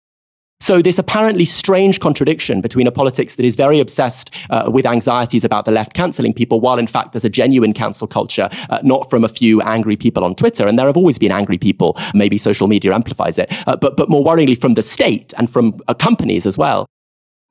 [0.60, 5.44] So, this apparently strange contradiction between a politics that is very obsessed uh, with anxieties
[5.44, 9.10] about the left cancelling people, while in fact there's a genuine cancel culture, uh, not
[9.10, 10.66] from a few angry people on Twitter.
[10.66, 11.98] And there have always been angry people.
[12.14, 13.52] Maybe social media amplifies it.
[13.68, 16.88] Uh, but, but more worryingly, from the state and from companies as well.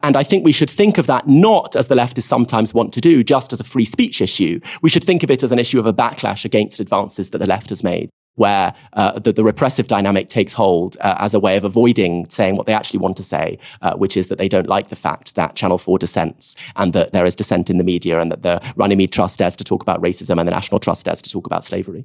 [0.03, 3.01] And I think we should think of that not as the leftists sometimes want to
[3.01, 4.61] do, just as a free speech issue.
[4.83, 7.47] We should think of it as an issue of a backlash against advances that the
[7.47, 11.57] left has made, where uh, the, the, repressive dynamic takes hold uh, as a way
[11.57, 14.69] of avoiding saying what they actually want to say, uh, which is that they don't
[14.69, 18.21] like the fact that Channel 4 dissents and that there is dissent in the media
[18.21, 21.23] and that the Runnymede Trust dares to talk about racism and the National Trust dares
[21.23, 22.05] to talk about slavery.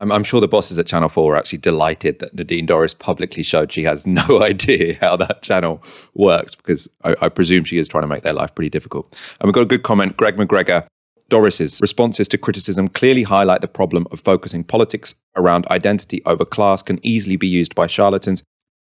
[0.00, 3.42] I'm, I'm, sure the bosses at Channel 4 were actually delighted that Nadine Dorries publicly
[3.42, 5.82] showed she has no idea how that channel
[6.14, 9.16] works because I, I presume she is trying to make their life pretty difficult.
[9.40, 10.16] And we've got a good comment.
[10.16, 10.86] Greg McGregor
[11.28, 16.82] Dorries's responses to criticism clearly highlight the problem of focusing politics around identity over class
[16.82, 18.42] can easily be used by charlatans.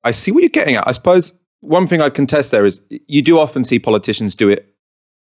[0.04, 0.88] I see what you're getting at.
[0.88, 4.74] I suppose one thing I'd contest there is you do often see politicians do it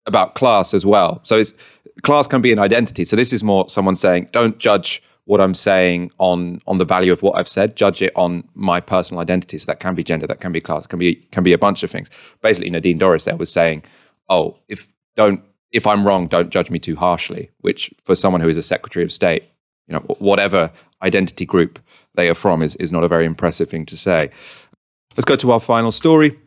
[0.05, 1.21] about class as well.
[1.23, 1.53] So it's
[2.03, 3.05] class can be an identity.
[3.05, 7.11] So this is more someone saying, don't judge what I'm saying on on the value
[7.11, 9.57] of what I've said, judge it on my personal identity.
[9.57, 11.83] So that can be gender, that can be class, can be can be a bunch
[11.83, 12.09] of things.
[12.41, 13.83] Basically, Nadine Dorries there was saying,
[14.29, 18.49] "Oh, if don't if I'm wrong, don't judge me too harshly." Which for someone who
[18.49, 19.43] is a Secretary of State,
[19.87, 20.71] you know, whatever
[21.01, 21.79] identity group
[22.15, 24.29] they are from is is not a very impressive thing to say.
[25.17, 26.37] Let's go to our final story.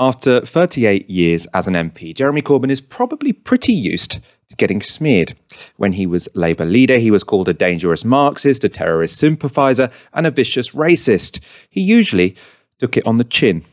[0.00, 4.18] After 38 years as an MP, Jeremy Corbyn is probably pretty used
[4.56, 5.36] getting smeared.
[5.76, 10.26] When he was Labour leader, he was called a dangerous Marxist, a terrorist sympathiser, and
[10.26, 11.40] a vicious racist.
[11.68, 12.36] He usually
[12.78, 13.64] took it on the chin.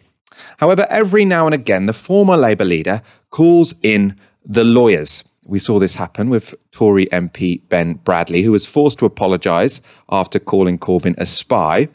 [0.57, 4.15] However, every now and again, the former Labour leader calls in
[4.45, 5.24] the lawyers.
[5.45, 10.39] We saw this happen with Tory MP Ben Bradley, who was forced to apologise after
[10.39, 11.89] calling Corbyn a spy.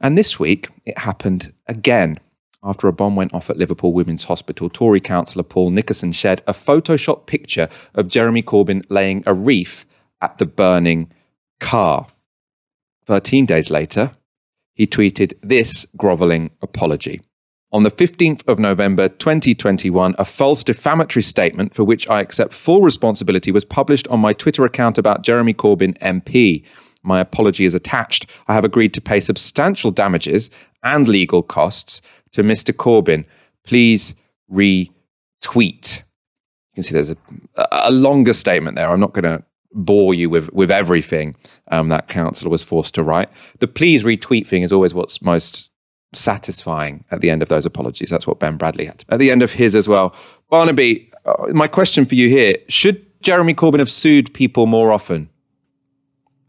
[0.00, 2.18] And this week, it happened again
[2.62, 6.52] after a bomb went off at Liverpool Women's Hospital, Tory councillor Paul Nickerson shared a
[6.52, 9.84] Photoshop picture of Jeremy Corbyn laying a wreath
[10.20, 11.12] at the burning
[11.60, 12.06] car.
[13.06, 14.12] 13 days later,
[14.74, 17.20] he tweeted this grovelling apology.
[17.72, 22.82] On the 15th of November 2021, a false defamatory statement for which I accept full
[22.82, 26.64] responsibility was published on my Twitter account about Jeremy Corbyn MP.
[27.02, 28.26] My apology is attached.
[28.46, 30.50] I have agreed to pay substantial damages
[30.84, 32.02] and legal costs
[32.32, 32.74] to Mr.
[32.74, 33.24] Corbyn,
[33.64, 34.14] please
[34.50, 34.88] retweet.
[35.52, 37.16] You can see there's a,
[37.72, 38.90] a longer statement there.
[38.90, 39.42] I'm not going to
[39.74, 41.34] bore you with, with everything
[41.70, 43.28] um, that councillor was forced to write.
[43.58, 45.70] The please retweet thing is always what's most
[46.14, 48.10] satisfying at the end of those apologies.
[48.10, 50.14] That's what Ben Bradley had at the end of his as well.
[50.50, 55.28] Barnaby, uh, my question for you here should Jeremy Corbyn have sued people more often?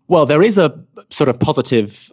[0.08, 0.78] Well, there is a
[1.10, 2.12] sort of positive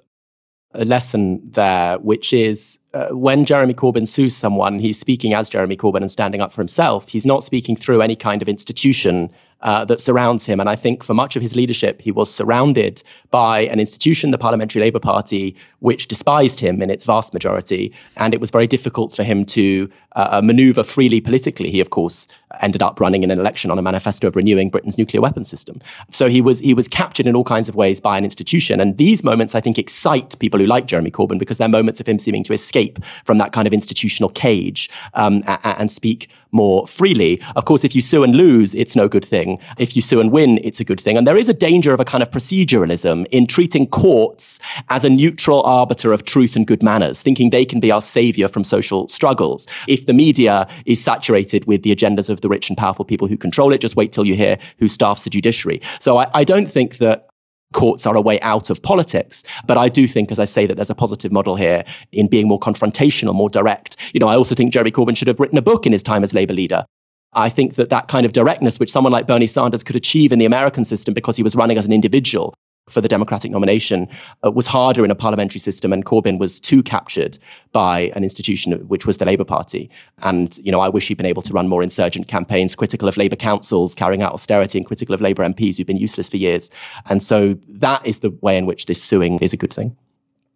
[0.75, 6.01] lesson there, which is uh, when Jeremy Corbyn sues someone, he's speaking as Jeremy Corbyn
[6.01, 7.09] and standing up for himself.
[7.09, 9.31] He's not speaking through any kind of institution
[9.63, 10.59] uh, that surrounds him.
[10.59, 14.39] And I think for much of his leadership, he was surrounded by an institution, the
[14.39, 17.93] Parliamentary Labour Party, which despised him in its vast majority.
[18.17, 21.71] And it was very difficult for him to uh, maneuver freely politically.
[21.71, 22.27] He, of course,
[22.61, 25.81] ended up running in an election on a manifesto of renewing Britain's nuclear weapons system.
[26.11, 28.81] So he was he was captured in all kinds of ways by an institution.
[28.81, 32.09] And these moments, I think, excite people who like Jeremy Corbyn because they're moments of
[32.09, 36.87] him seeming to escape from that kind of institutional cage um, and, and speak more
[36.87, 37.41] freely.
[37.57, 39.59] Of course, if you sue and lose, it's no good thing.
[39.79, 41.17] If you sue and win, it's a good thing.
[41.17, 45.11] And there is a danger of a kind of proceduralism in treating courts as a
[45.11, 49.07] neutral arbiter of truth and good manners, thinking they can be our savior from social
[49.09, 49.67] struggles.
[49.87, 53.37] If the media is saturated with the agendas of the rich and powerful people who
[53.37, 55.81] control it, just wait till you hear who staffs the judiciary.
[56.01, 57.29] So I, I don't think that
[57.73, 59.43] courts are a way out of politics.
[59.67, 62.49] But I do think, as I say, that there's a positive model here in being
[62.49, 63.97] more confrontational, more direct.
[64.13, 66.25] You know, I also think Jeremy Corbyn should have written a book in his time
[66.25, 66.85] as Labour leader.
[67.33, 70.41] I think that that kind of directness, which someone like Bernie Sanders could achieve in
[70.41, 72.55] the American system because he was running as an individual,
[72.91, 74.09] for the Democratic nomination
[74.45, 77.39] uh, was harder in a parliamentary system, and Corbyn was too captured
[77.73, 79.91] by an institution which was the Labour Party.
[80.19, 83.17] And you know, I wish he'd been able to run more insurgent campaigns, critical of
[83.17, 86.71] Labour councils carrying out austerity, and critical of Labour MPs who've been useless for years.
[87.07, 89.97] And so that is the way in which this suing is a good thing.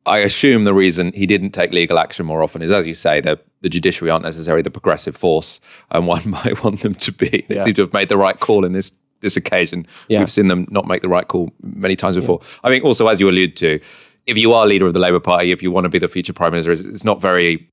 [0.06, 3.20] I assume the reason he didn't take legal action more often is, as you say,
[3.20, 5.60] the the judiciary aren't necessarily the progressive force,
[5.90, 7.46] and one might want them to be.
[7.48, 7.64] They yeah.
[7.64, 8.92] seem to have made the right call in this
[9.24, 9.86] this occasion.
[10.08, 10.20] Yeah.
[10.20, 12.38] We've seen them not make the right call many times before.
[12.40, 12.48] Yeah.
[12.64, 13.80] I think also, as you allude to,
[14.26, 16.32] if you are leader of the Labour Party, if you want to be the future
[16.32, 17.68] prime minister, it's not very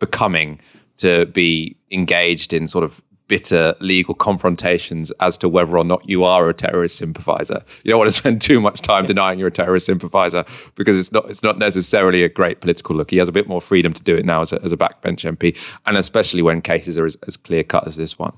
[0.00, 0.60] becoming
[0.98, 6.24] to be engaged in sort of bitter legal confrontations as to whether or not you
[6.24, 7.62] are a terrorist sympathizer.
[7.82, 10.44] You don't want to spend too much time denying you're a terrorist sympathizer
[10.74, 13.10] because it's not it's not necessarily a great political look.
[13.10, 15.24] He has a bit more freedom to do it now as a, as a backbench
[15.36, 18.36] MP, and especially when cases are as, as clear cut as this one.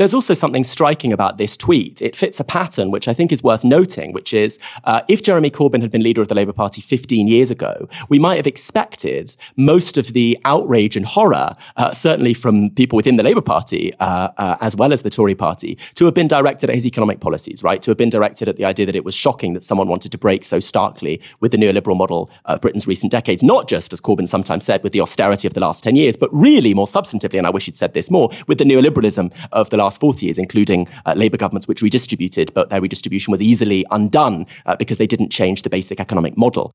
[0.00, 2.00] There's also something striking about this tweet.
[2.00, 5.50] It fits a pattern which I think is worth noting, which is uh, if Jeremy
[5.50, 9.36] Corbyn had been leader of the Labour Party 15 years ago, we might have expected
[9.56, 14.30] most of the outrage and horror, uh, certainly from people within the Labour Party uh,
[14.38, 17.62] uh as well as the Tory Party, to have been directed at his economic policies,
[17.62, 17.82] right?
[17.82, 20.16] To have been directed at the idea that it was shocking that someone wanted to
[20.16, 24.26] break so starkly with the neoliberal model of Britain's recent decades, not just, as Corbyn
[24.26, 27.46] sometimes said, with the austerity of the last 10 years, but really more substantively, and
[27.46, 30.38] I wish he'd said this more, with the neoliberalism of the last last 40 years,
[30.38, 35.06] including uh, Labour governments which redistributed, but their redistribution was easily undone uh, because they
[35.06, 36.72] didn't change the basic economic model.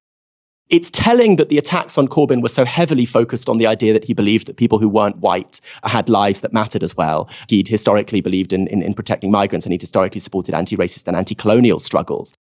[0.69, 4.03] It's telling that the attacks on Corbyn were so heavily focused on the idea that
[4.03, 7.29] he believed that people who weren't white had lives that mattered as well.
[7.47, 11.15] He'd historically believed in, in, in protecting migrants and he'd historically supported anti racist and
[11.15, 12.35] anti colonial struggles.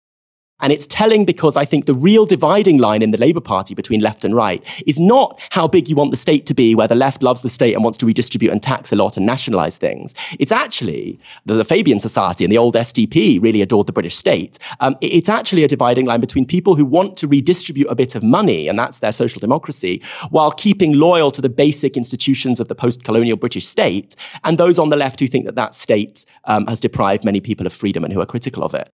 [0.63, 3.99] And it's telling because I think the real dividing line in the Labour Party between
[3.99, 6.95] left and right is not how big you want the state to be, where the
[6.95, 10.15] left loves the state and wants to redistribute and tax a lot and nationalise things.
[10.39, 14.57] It's actually the, the, Fabian Society and the old SDP really adored the British state.
[14.79, 18.23] Um, it's actually a dividing line between people who want to redistribute a bit of
[18.23, 22.75] money, and that's their social democracy, while keeping loyal to the basic institutions of the
[22.75, 26.65] post colonial British state, and those on the left who think that that state um,
[26.67, 28.89] has deprived many people of freedom and who are critical of it.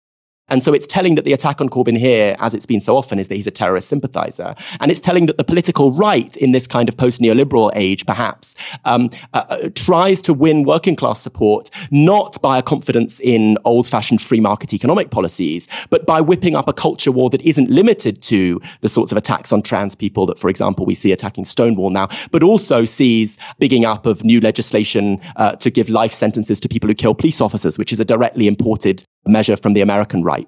[0.49, 3.19] And so it's telling that the attack on Corbyn here, as it's been so often,
[3.19, 4.55] is that he's a terrorist sympathizer.
[4.81, 8.55] And it's telling that the political right in this kind of post neoliberal age, perhaps,
[8.85, 13.87] um, uh, uh, tries to win working class support not by a confidence in old
[13.89, 18.21] fashioned free market economic policies, but by whipping up a culture war that isn't limited
[18.21, 21.91] to the sorts of attacks on trans people that, for example, we see attacking Stonewall
[21.91, 26.69] now, but also sees bigging up of new legislation uh, to give life sentences to
[26.69, 30.47] people who kill police officers, which is a directly imported measure from the American right.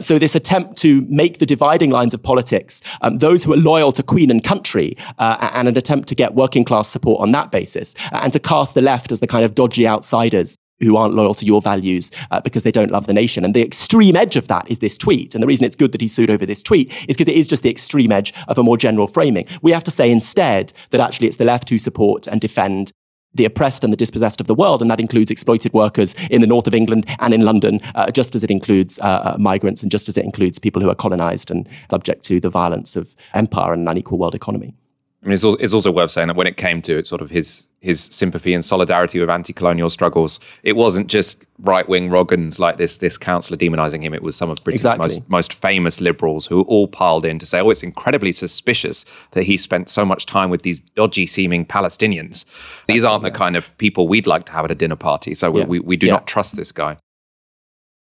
[0.00, 3.92] So, this attempt to make the dividing lines of politics, um, those who are loyal
[3.92, 7.50] to Queen and country, uh, and an attempt to get working class support on that
[7.50, 11.14] basis, uh, and to cast the left as the kind of dodgy outsiders who aren't
[11.14, 13.44] loyal to your values uh, because they don't love the nation.
[13.44, 15.34] And the extreme edge of that is this tweet.
[15.34, 17.46] And the reason it's good that he sued over this tweet is because it is
[17.46, 19.46] just the extreme edge of a more general framing.
[19.62, 22.90] We have to say instead that actually it's the left who support and defend
[23.34, 26.46] the oppressed and the dispossessed of the world, and that includes exploited workers in the
[26.46, 29.04] north of England and in London, uh, just as it includes uh,
[29.34, 32.50] uh, migrants and just as it includes people who are colonized and subject to the
[32.50, 34.74] violence of empire and an unequal world economy.
[35.22, 37.30] I mean, it's, it's also worth saying that when it came to it, sort of
[37.30, 42.98] his his sympathy and solidarity with anti-colonial struggles, it wasn't just right-wing Rogans like this
[42.98, 44.14] this councillor demonising him.
[44.14, 45.08] It was some of Britain's exactly.
[45.08, 49.42] most most famous liberals who all piled in to say, "Oh, it's incredibly suspicious that
[49.42, 52.44] he spent so much time with these dodgy-seeming Palestinians.
[52.86, 53.30] These aren't yeah.
[53.30, 55.34] the kind of people we'd like to have at a dinner party.
[55.34, 55.64] So yeah.
[55.64, 56.14] we, we, we do yeah.
[56.14, 56.96] not trust this guy."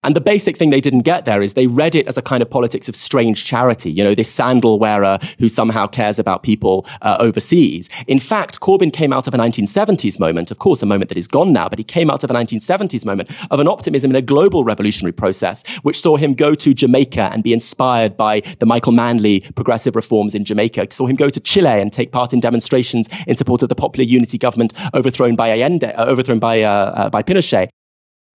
[0.04, 2.42] And the basic thing they didn't get there is they read it as a kind
[2.42, 6.86] of politics of strange charity, you know, this sandal wearer who somehow cares about people
[7.02, 7.88] uh, overseas.
[8.08, 11.28] In fact, Corbyn came out of a 1970s moment, of course, a moment that is
[11.28, 14.22] gone now, but he came out of a 1970s moment of an optimism in a
[14.22, 18.92] global revolutionary process, which saw him go to Jamaica and be inspired by the Michael
[18.92, 23.08] Manley progressive reforms in Jamaica, saw him go to Chile and take part in demonstrations
[23.28, 27.10] in support of the popular unity government overthrown by Allende, uh, overthrown by, uh, uh
[27.10, 27.68] by Pinochet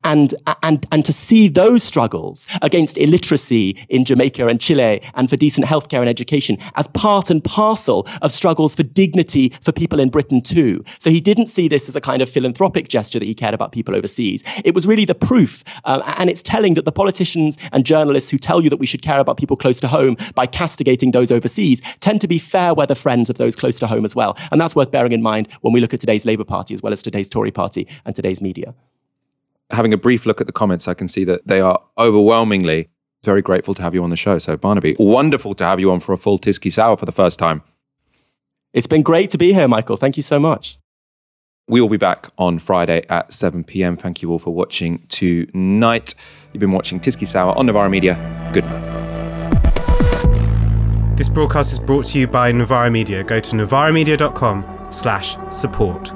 [0.08, 0.34] and,
[0.64, 5.68] and, and to see those struggles against illiteracy in Jamaica and Chile and for decent
[5.68, 10.42] healthcare and education as part and parcel of struggles for dignity for people in Britain
[10.42, 10.82] too.
[11.00, 13.74] So he didn't see this as a kind of philanthropic gesture that he cared about
[13.74, 14.46] people overseas.
[14.64, 15.66] It was really the proof.
[15.84, 19.02] Uh, and it's telling that the politicians and journalists who tell you that we should
[19.02, 22.96] care about people close to home by castigating those overseas tend to be fair weather
[22.96, 24.38] friends of those close to home as well.
[24.52, 26.94] And that's worth bearing in mind when we look at today's Labour Party as well
[26.94, 28.74] as today's Tory Party and today's media
[29.70, 32.90] having a brief look at the comments, I can see that they are overwhelmingly
[33.24, 34.38] very grateful to have you on the show.
[34.38, 37.40] So, Barnaby, wonderful to have you on for a full Tysky Sour for the first
[37.40, 37.62] time.
[38.74, 39.98] It's been great to be here, Michael.
[39.98, 40.80] Thank you so much.
[41.68, 43.98] We will be back on Friday at 7 p.m.
[43.98, 46.16] Thank you all for watching tonight.
[46.54, 48.16] You've been watching Tysky Sour on Novara Media.
[48.54, 48.98] Good night.
[51.18, 53.24] This broadcast is brought to you by Novara Media.
[53.24, 56.14] Go to novaramedia.com slash support.